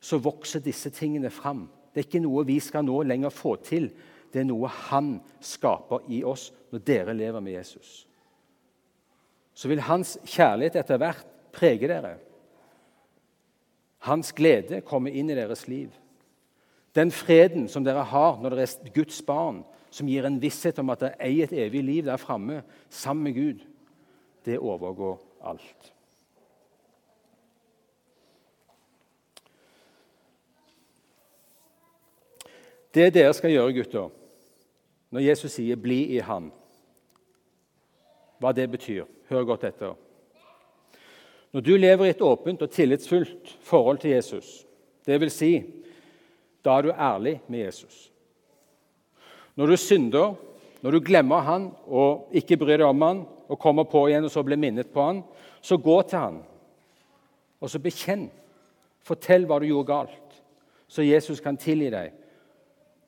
så 0.02 0.18
vokser 0.18 0.64
disse 0.66 0.90
tingene 0.90 1.30
fram. 1.30 1.68
Det 1.94 2.02
er 2.02 2.08
ikke 2.08 2.24
noe 2.24 2.46
vi 2.48 2.58
skal 2.64 2.86
nå 2.88 3.04
lenger 3.06 3.34
få 3.34 3.56
til. 3.62 3.92
Det 4.34 4.42
er 4.42 4.48
noe 4.50 4.70
han 4.90 5.20
skaper 5.44 6.08
i 6.10 6.24
oss 6.26 6.50
når 6.72 6.84
dere 6.88 7.16
lever 7.16 7.44
med 7.44 7.60
Jesus. 7.60 8.06
Så 9.54 9.70
vil 9.70 9.84
hans 9.86 10.16
kjærlighet 10.26 10.80
etter 10.82 11.02
hvert 11.02 11.28
prege 11.54 11.90
dere. 11.92 12.16
Hans 14.08 14.32
glede 14.34 14.82
komme 14.88 15.12
inn 15.14 15.30
i 15.30 15.38
deres 15.38 15.68
liv. 15.70 15.92
Den 16.96 17.12
freden 17.14 17.68
som 17.70 17.86
dere 17.86 18.04
har 18.08 18.40
når 18.42 18.56
dere 18.56 18.66
er 18.66 18.96
Guds 18.96 19.22
barn, 19.24 19.62
som 19.92 20.08
gir 20.10 20.26
en 20.26 20.40
visshet 20.42 20.80
om 20.82 20.90
at 20.92 21.04
dere 21.04 21.20
eier 21.28 21.46
et 21.46 21.68
evig 21.68 21.84
liv 21.86 22.08
der 22.08 22.20
framme 22.20 22.64
sammen 22.90 23.28
med 23.28 23.36
Gud, 23.36 23.66
det 24.48 24.58
overgår 24.58 25.20
alt. 25.46 25.92
Det 32.94 33.14
dere 33.14 33.34
skal 33.34 33.54
gjøre, 33.54 33.74
gutter, 33.74 34.10
når 35.12 35.20
Jesus 35.20 35.52
sier 35.52 35.76
'bli 35.76 36.16
i 36.16 36.20
Han', 36.20 36.52
hva 38.40 38.52
det 38.52 38.72
betyr, 38.72 39.06
hør 39.30 39.44
godt 39.44 39.64
etter. 39.64 39.96
Når 41.54 41.62
du 41.62 41.78
lever 41.78 42.06
i 42.06 42.10
et 42.10 42.22
åpent 42.22 42.62
og 42.62 42.70
tillitsfullt 42.70 43.58
forhold 43.62 43.98
til 43.98 44.12
Jesus, 44.12 44.66
dvs. 45.08 45.34
Si, 45.34 45.64
da 46.66 46.78
er 46.78 46.82
du 46.82 46.92
ærlig 46.92 47.42
med 47.48 47.60
Jesus. 47.60 48.12
Når 49.56 49.66
du 49.66 49.78
synder, 49.78 50.36
når 50.82 50.92
du 50.92 51.00
glemmer 51.00 51.40
han 51.40 51.72
og 51.88 52.30
ikke 52.32 52.58
bryr 52.58 52.78
deg 52.78 52.88
om 52.88 53.02
han, 53.02 53.26
og 53.48 53.60
kommer 53.60 53.84
på 53.84 54.08
igjen 54.08 54.24
og 54.24 54.32
så 54.32 54.44
blir 54.44 54.58
minnet 54.58 54.88
på 54.94 55.04
han, 55.04 55.24
så 55.62 55.78
gå 55.78 56.02
til 56.02 56.20
han, 56.20 56.44
og 57.60 57.70
så 57.70 57.80
bekjenn. 57.80 58.30
Fortell 59.04 59.46
hva 59.46 59.60
du 59.60 59.66
gjorde 59.66 59.88
galt, 59.88 60.42
så 60.88 61.02
Jesus 61.02 61.40
kan 61.40 61.58
tilgi 61.58 61.90
deg 61.90 62.21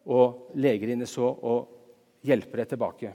og 0.06 0.56
leger 0.60 0.92
dine 0.94 1.08
så 1.10 1.30
og 1.32 1.70
hjelper 2.26 2.64
deg 2.64 2.72
tilbake. 2.74 3.14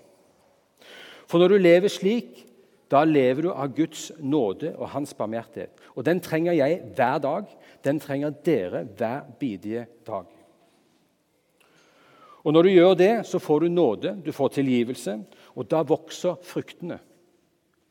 For 1.29 1.41
når 1.41 1.53
du 1.53 1.61
lever 1.61 1.93
slik, 1.93 2.45
da 2.89 3.03
lever 3.05 3.45
du 3.45 3.51
av 3.53 3.75
Guds 3.77 4.09
nåde 4.17 4.73
og 4.77 4.89
Hans 4.95 5.13
barmhjertighet. 5.17 5.77
Og 5.95 6.07
den 6.07 6.23
trenger 6.25 6.57
jeg 6.57 6.81
hver 6.97 7.19
dag. 7.21 7.51
Den 7.85 8.01
trenger 8.01 8.33
dere 8.45 8.87
hver 8.97 9.29
bidige 9.41 9.87
dag. 10.07 10.27
Og 12.45 12.53
Når 12.53 12.63
du 12.63 12.69
gjør 12.69 12.95
det, 12.95 13.27
så 13.27 13.39
får 13.39 13.61
du 13.61 13.69
nåde, 13.69 14.15
du 14.25 14.33
får 14.33 14.49
tilgivelse, 14.49 15.19
og 15.55 15.67
da 15.69 15.83
vokser 15.83 16.39
fruktene. 16.43 16.97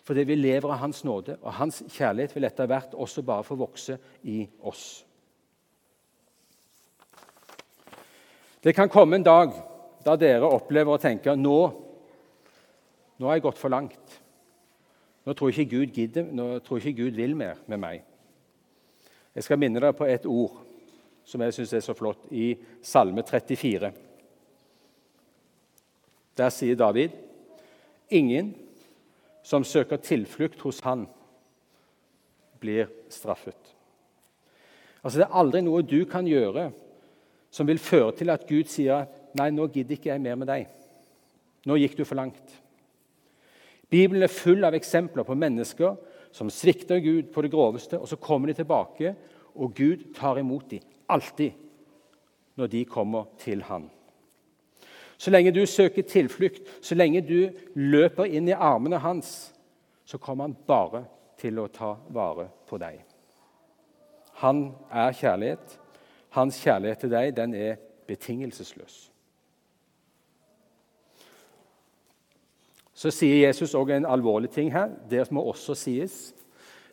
Fordi 0.03 0.23
vi 0.23 0.36
lever 0.36 0.71
av 0.71 0.79
Hans 0.79 1.03
nåde, 1.03 1.36
og 1.41 1.53
Hans 1.53 1.83
kjærlighet 1.93 2.33
vil 2.36 2.47
etter 2.47 2.65
hvert 2.65 2.95
også 2.95 3.21
bare 3.21 3.43
få 3.43 3.55
vokse 3.60 3.97
i 4.23 4.47
oss. 4.63 5.05
Det 8.67 8.73
kan 8.75 8.89
komme 8.89 9.15
en 9.15 9.23
dag 9.23 9.53
da 10.03 10.17
dere 10.19 10.47
opplever 10.51 10.91
å 10.91 10.99
tenke 10.99 11.32
nå, 11.39 11.60
nå 13.15 13.27
har 13.30 13.38
jeg 13.38 13.43
gått 13.45 13.60
for 13.62 13.71
langt. 13.71 14.15
Nå 15.23 15.32
tror 15.32 15.53
ikke 15.53 15.71
Gud 15.71 15.93
gidder, 15.95 16.25
nå 16.36 16.58
tror 16.65 16.82
ikke 16.82 16.97
Gud 16.97 17.15
vil 17.15 17.36
mer 17.39 17.62
med 17.71 17.80
meg. 17.80 18.01
Jeg 19.32 19.45
skal 19.45 19.62
minne 19.62 19.80
dere 19.80 19.95
på 19.95 20.03
et 20.12 20.27
ord 20.27 20.58
som 21.23 21.45
jeg 21.45 21.56
syns 21.56 21.71
er 21.80 21.86
så 21.86 21.95
flott, 21.95 22.25
i 22.27 22.58
Salme 22.84 23.23
34. 23.23 23.91
Der 26.36 26.51
sier 26.51 26.75
David.: 26.75 27.15
Ingen 28.12 28.49
som 29.47 29.63
søker 29.63 29.95
tilflukt 30.03 30.60
hos 30.67 30.82
Han, 30.84 31.06
blir 32.60 32.91
straffet. 33.08 33.71
Altså, 35.03 35.19
Det 35.19 35.25
er 35.30 35.39
aldri 35.39 35.63
noe 35.63 35.88
du 35.88 36.03
kan 36.03 36.27
gjøre 36.27 36.73
som 37.51 37.67
vil 37.67 37.81
føre 37.81 38.13
til 38.17 38.31
at 38.33 38.45
Gud 38.47 38.69
sier 38.71 39.07
nei, 39.38 39.49
nå 39.53 39.67
gidder 39.71 39.97
ikke 39.97 40.12
jeg 40.12 40.23
mer 40.23 40.38
med 40.39 40.49
deg. 40.49 40.67
Nå 41.67 41.77
gikk 41.79 41.97
du 41.97 42.03
for 42.05 42.19
langt. 42.19 42.53
Bibelen 43.89 44.23
er 44.25 44.31
full 44.31 44.65
av 44.67 44.75
eksempler 44.75 45.27
på 45.27 45.38
mennesker 45.38 45.95
som 46.36 46.51
svikter 46.51 46.99
Gud 47.03 47.31
på 47.33 47.43
det 47.43 47.51
groveste, 47.53 47.99
og 47.99 48.07
så 48.10 48.19
kommer 48.19 48.51
de 48.51 48.57
tilbake, 48.60 49.13
og 49.55 49.73
Gud 49.75 50.10
tar 50.15 50.39
imot 50.41 50.67
dem. 50.71 50.83
Alltid 51.10 51.55
når 52.60 52.67
de 52.67 52.83
kommer 52.86 53.29
til 53.39 53.63
Han. 53.63 53.88
Så 55.17 55.31
lenge 55.31 55.51
du 55.51 55.65
søker 55.65 56.01
tilflukt, 56.05 56.62
så 56.81 56.95
lenge 56.95 57.23
du 57.25 57.49
løper 57.73 58.29
inn 58.29 58.49
i 58.49 58.53
armene 58.53 58.99
hans, 59.01 59.53
så 60.05 60.17
kommer 60.21 60.45
han 60.45 60.57
bare 60.67 61.03
til 61.41 61.57
å 61.57 61.67
ta 61.73 61.95
vare 62.13 62.45
på 62.69 62.77
deg. 62.77 62.99
Han 64.43 64.67
er 64.93 65.15
kjærlighet. 65.17 65.79
Hans 66.38 66.60
kjærlighet 66.62 67.02
til 67.02 67.12
deg 67.12 67.34
den 67.38 67.54
er 67.58 67.80
betingelsesløs. 68.08 69.08
Så 72.97 73.12
sier 73.13 73.43
Jesus 73.47 73.76
òg 73.78 73.91
en 73.93 74.08
alvorlig 74.10 74.50
ting 74.54 74.71
her. 74.73 74.89
Det 75.10 75.26
må 75.34 75.43
også 75.50 75.76
sies. 75.78 76.34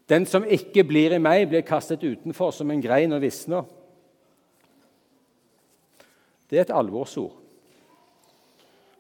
Den 0.09 0.27
som 0.29 0.45
ikke 0.45 0.85
blir 0.85 1.15
i 1.17 1.21
meg, 1.23 1.47
blir 1.49 1.65
kastet 1.65 2.05
utenfor 2.05 2.53
som 2.53 2.71
en 2.71 2.83
grein 2.85 3.13
og 3.17 3.23
visner. 3.25 3.65
Det 6.51 6.59
er 6.59 6.67
et 6.67 6.75
alvorsord. 6.77 7.33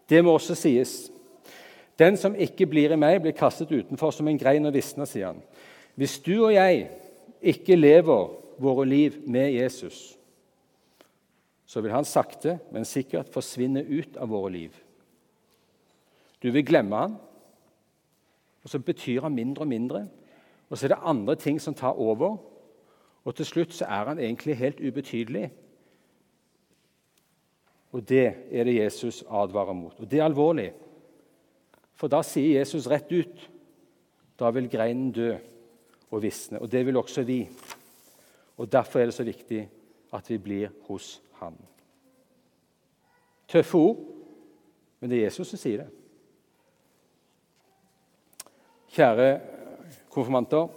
Det 0.08 0.22
må 0.24 0.32
også 0.32 0.56
sies. 0.56 0.94
Den 2.00 2.16
som 2.16 2.36
ikke 2.36 2.66
blir 2.66 2.92
i 2.92 3.00
meg, 3.00 3.20
blir 3.22 3.36
kastet 3.36 3.72
utenfor 3.72 4.12
som 4.12 4.28
en 4.28 4.40
grein 4.40 4.64
og 4.64 4.72
visner, 4.74 5.08
sier 5.08 5.32
han. 5.32 5.44
Hvis 5.94 6.18
du 6.24 6.34
og 6.46 6.54
jeg 6.54 6.88
ikke 7.40 7.76
lever 7.76 8.32
våre 8.64 8.88
liv 8.88 9.20
med 9.28 9.52
Jesus, 9.52 10.16
så 11.66 11.80
vil 11.80 11.94
han 11.94 12.04
sakte, 12.04 12.58
men 12.72 12.84
sikkert 12.84 13.32
forsvinne 13.32 13.84
ut 13.84 14.18
av 14.20 14.28
våre 14.28 14.52
liv. 14.52 14.76
Du 16.42 16.50
vil 16.52 16.66
glemme 16.66 16.96
han, 16.96 17.16
og 18.64 18.70
så 18.70 18.80
betyr 18.80 19.24
han 19.24 19.34
mindre 19.36 19.64
og 19.64 19.68
mindre. 19.68 20.02
Og 20.68 20.78
så 20.78 20.86
er 20.86 20.94
det 20.94 21.04
andre 21.04 21.36
ting 21.36 21.60
som 21.60 21.74
tar 21.76 21.96
over, 22.00 22.36
og 23.24 23.36
til 23.36 23.46
slutt 23.48 23.72
så 23.72 23.88
er 23.88 24.10
han 24.10 24.20
egentlig 24.20 24.56
helt 24.56 24.80
ubetydelig. 24.80 25.48
Og 27.92 28.08
det 28.08 28.26
er 28.50 28.64
det 28.64 28.76
Jesus 28.76 29.22
advarer 29.30 29.72
mot. 29.72 29.94
Og 30.00 30.10
det 30.10 30.18
er 30.18 30.24
alvorlig. 30.24 30.72
For 31.94 32.10
da 32.10 32.24
sier 32.26 32.58
Jesus 32.58 32.88
rett 32.90 33.12
ut 33.12 33.50
da 34.38 34.50
vil 34.50 34.66
greinen 34.66 35.12
dø 35.14 35.30
og 36.10 36.22
visne. 36.22 36.58
Og 36.58 36.70
det 36.72 36.82
vil 36.86 36.96
også 36.98 37.22
vi. 37.22 37.44
Og 38.56 38.72
Derfor 38.72 39.00
er 39.00 39.04
det 39.04 39.14
så 39.14 39.24
viktig 39.24 39.68
at 40.14 40.30
vi 40.30 40.38
blir 40.38 40.72
hos 40.88 41.22
Han. 41.40 41.56
Tøffe 43.48 43.78
ord, 43.78 44.00
men 45.00 45.10
det 45.10 45.18
er 45.18 45.28
Jesus 45.28 45.52
som 45.52 45.60
sier 45.60 45.84
det. 45.84 45.90
Kjære 48.94 49.28
konfirmanter. 50.14 50.68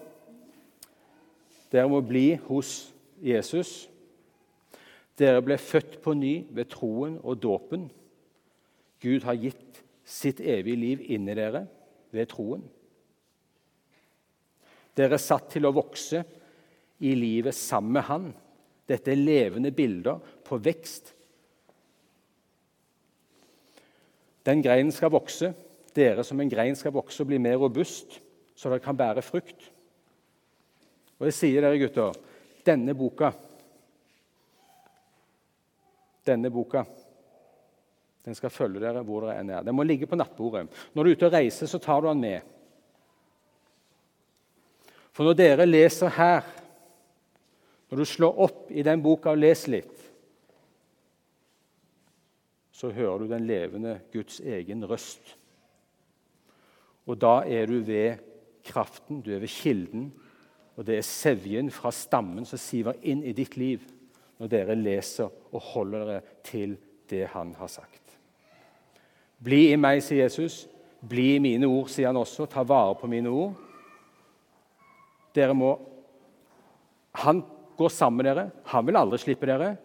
Dere 1.72 1.90
må 1.92 2.02
bli 2.02 2.32
hos 2.48 2.90
Jesus. 3.22 3.86
Dere 5.18 5.42
ble 5.46 5.58
født 5.58 6.00
på 6.04 6.14
ny 6.18 6.34
ved 6.54 6.70
troen 6.74 7.20
og 7.24 7.42
dåpen. 7.44 7.88
Gud 9.02 9.26
har 9.26 9.38
gitt 9.38 9.84
sitt 10.08 10.40
evige 10.40 10.80
liv 10.80 11.06
inni 11.14 11.36
dere 11.38 11.66
ved 12.16 12.30
troen. 12.32 12.64
Dere 14.98 15.18
er 15.18 15.22
satt 15.22 15.52
til 15.54 15.68
å 15.68 15.76
vokse 15.76 16.24
i 17.06 17.14
livet 17.14 17.54
sammen 17.54 17.98
med 18.00 18.08
Han. 18.08 18.30
Dette 18.88 19.12
er 19.12 19.20
levende 19.20 19.72
bilder 19.76 20.20
på 20.48 20.60
vekst. 20.64 21.14
Den 24.48 24.64
greinen 24.64 24.94
skal 24.96 25.12
vokse. 25.12 25.52
Dere 25.98 26.24
som 26.24 26.40
en 26.40 26.52
grein 26.52 26.78
skal 26.78 26.94
vokse 26.96 27.24
og 27.24 27.32
bli 27.32 27.40
mer 27.42 27.58
robust, 27.60 28.20
så 28.56 28.70
dere 28.70 28.84
kan 28.84 28.98
bære 28.98 29.24
frukt. 29.26 29.72
Og 31.18 31.26
jeg 31.28 31.36
sier 31.36 31.66
dere, 31.66 31.80
gutter, 31.82 32.16
denne 32.68 32.94
boka 32.98 33.32
Denne 36.28 36.50
boka 36.52 36.82
den 38.28 38.36
skal 38.36 38.52
følge 38.52 38.82
dere 38.84 39.00
hvor 39.08 39.24
dere 39.24 39.40
enn 39.40 39.50
er. 39.56 39.64
Den 39.64 39.76
må 39.78 39.86
ligge 39.88 40.08
på 40.12 40.18
nattbordet. 40.20 40.66
Når 40.92 41.00
du 41.00 41.10
er 41.10 41.16
ute 41.16 41.28
og 41.30 41.36
reiser, 41.38 41.70
så 41.72 41.80
tar 41.80 42.02
du 42.04 42.10
den 42.10 42.20
med. 42.20 42.42
For 45.16 45.24
når 45.24 45.38
dere 45.40 45.68
leser 45.70 46.12
her, 46.12 46.44
når 47.90 48.02
du 48.02 48.06
slår 48.06 48.40
opp 48.48 48.72
i 48.72 48.84
den 48.84 49.02
boka 49.04 49.32
og 49.32 49.42
leser 49.42 49.78
litt, 49.78 50.04
så 52.78 52.92
hører 52.94 53.24
du 53.24 53.32
den 53.32 53.48
levende 53.50 53.96
Guds 54.14 54.40
egen 54.44 54.84
røst. 54.86 55.34
Og 57.08 57.18
da 57.18 57.40
er 57.48 57.66
du 57.70 57.80
ved 57.88 58.20
kraften, 58.68 59.24
du 59.24 59.32
er 59.34 59.42
ved 59.42 59.50
kilden, 59.50 60.12
og 60.78 60.86
det 60.86 61.00
er 61.00 61.08
sevjen 61.08 61.72
fra 61.74 61.90
stammen 61.96 62.46
som 62.46 62.60
siver 62.62 63.00
inn 63.02 63.24
i 63.26 63.34
ditt 63.34 63.58
liv 63.58 63.86
når 64.38 64.52
dere 64.52 64.76
leser 64.78 65.32
og 65.50 65.64
holder 65.72 66.04
dere 66.06 66.36
til 66.46 66.76
det 67.10 67.24
han 67.34 67.56
har 67.58 67.72
sagt. 67.72 68.04
Bli 69.42 69.72
i 69.72 69.80
meg, 69.80 70.04
sier 70.06 70.28
Jesus. 70.28 70.66
Bli 71.02 71.36
i 71.36 71.42
mine 71.42 71.70
ord, 71.70 71.90
sier 71.90 72.12
han 72.12 72.20
også. 72.20 72.46
Ta 72.50 72.62
vare 72.68 72.96
på 72.98 73.10
mine 73.10 73.30
ord. 73.30 73.54
Dere 75.34 75.54
må 75.58 75.78
Han 77.18 77.40
går 77.78 77.94
sammen 77.94 78.22
med 78.22 78.30
dere. 78.30 78.50
Han 78.74 78.86
vil 78.88 78.98
aldri 79.00 79.20
slippe 79.22 79.50
dere. 79.50 79.76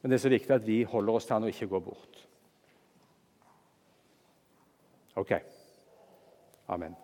Men 0.00 0.12
det 0.12 0.18
er 0.18 0.24
så 0.24 0.32
viktig 0.32 0.54
at 0.54 0.66
vi 0.66 0.82
holder 0.88 1.18
oss 1.18 1.26
til 1.28 1.36
han 1.36 1.46
og 1.48 1.52
ikke 1.52 1.68
går 1.70 1.84
bort. 1.88 2.22
Ok. 5.16 5.32
Amen. 6.72 6.96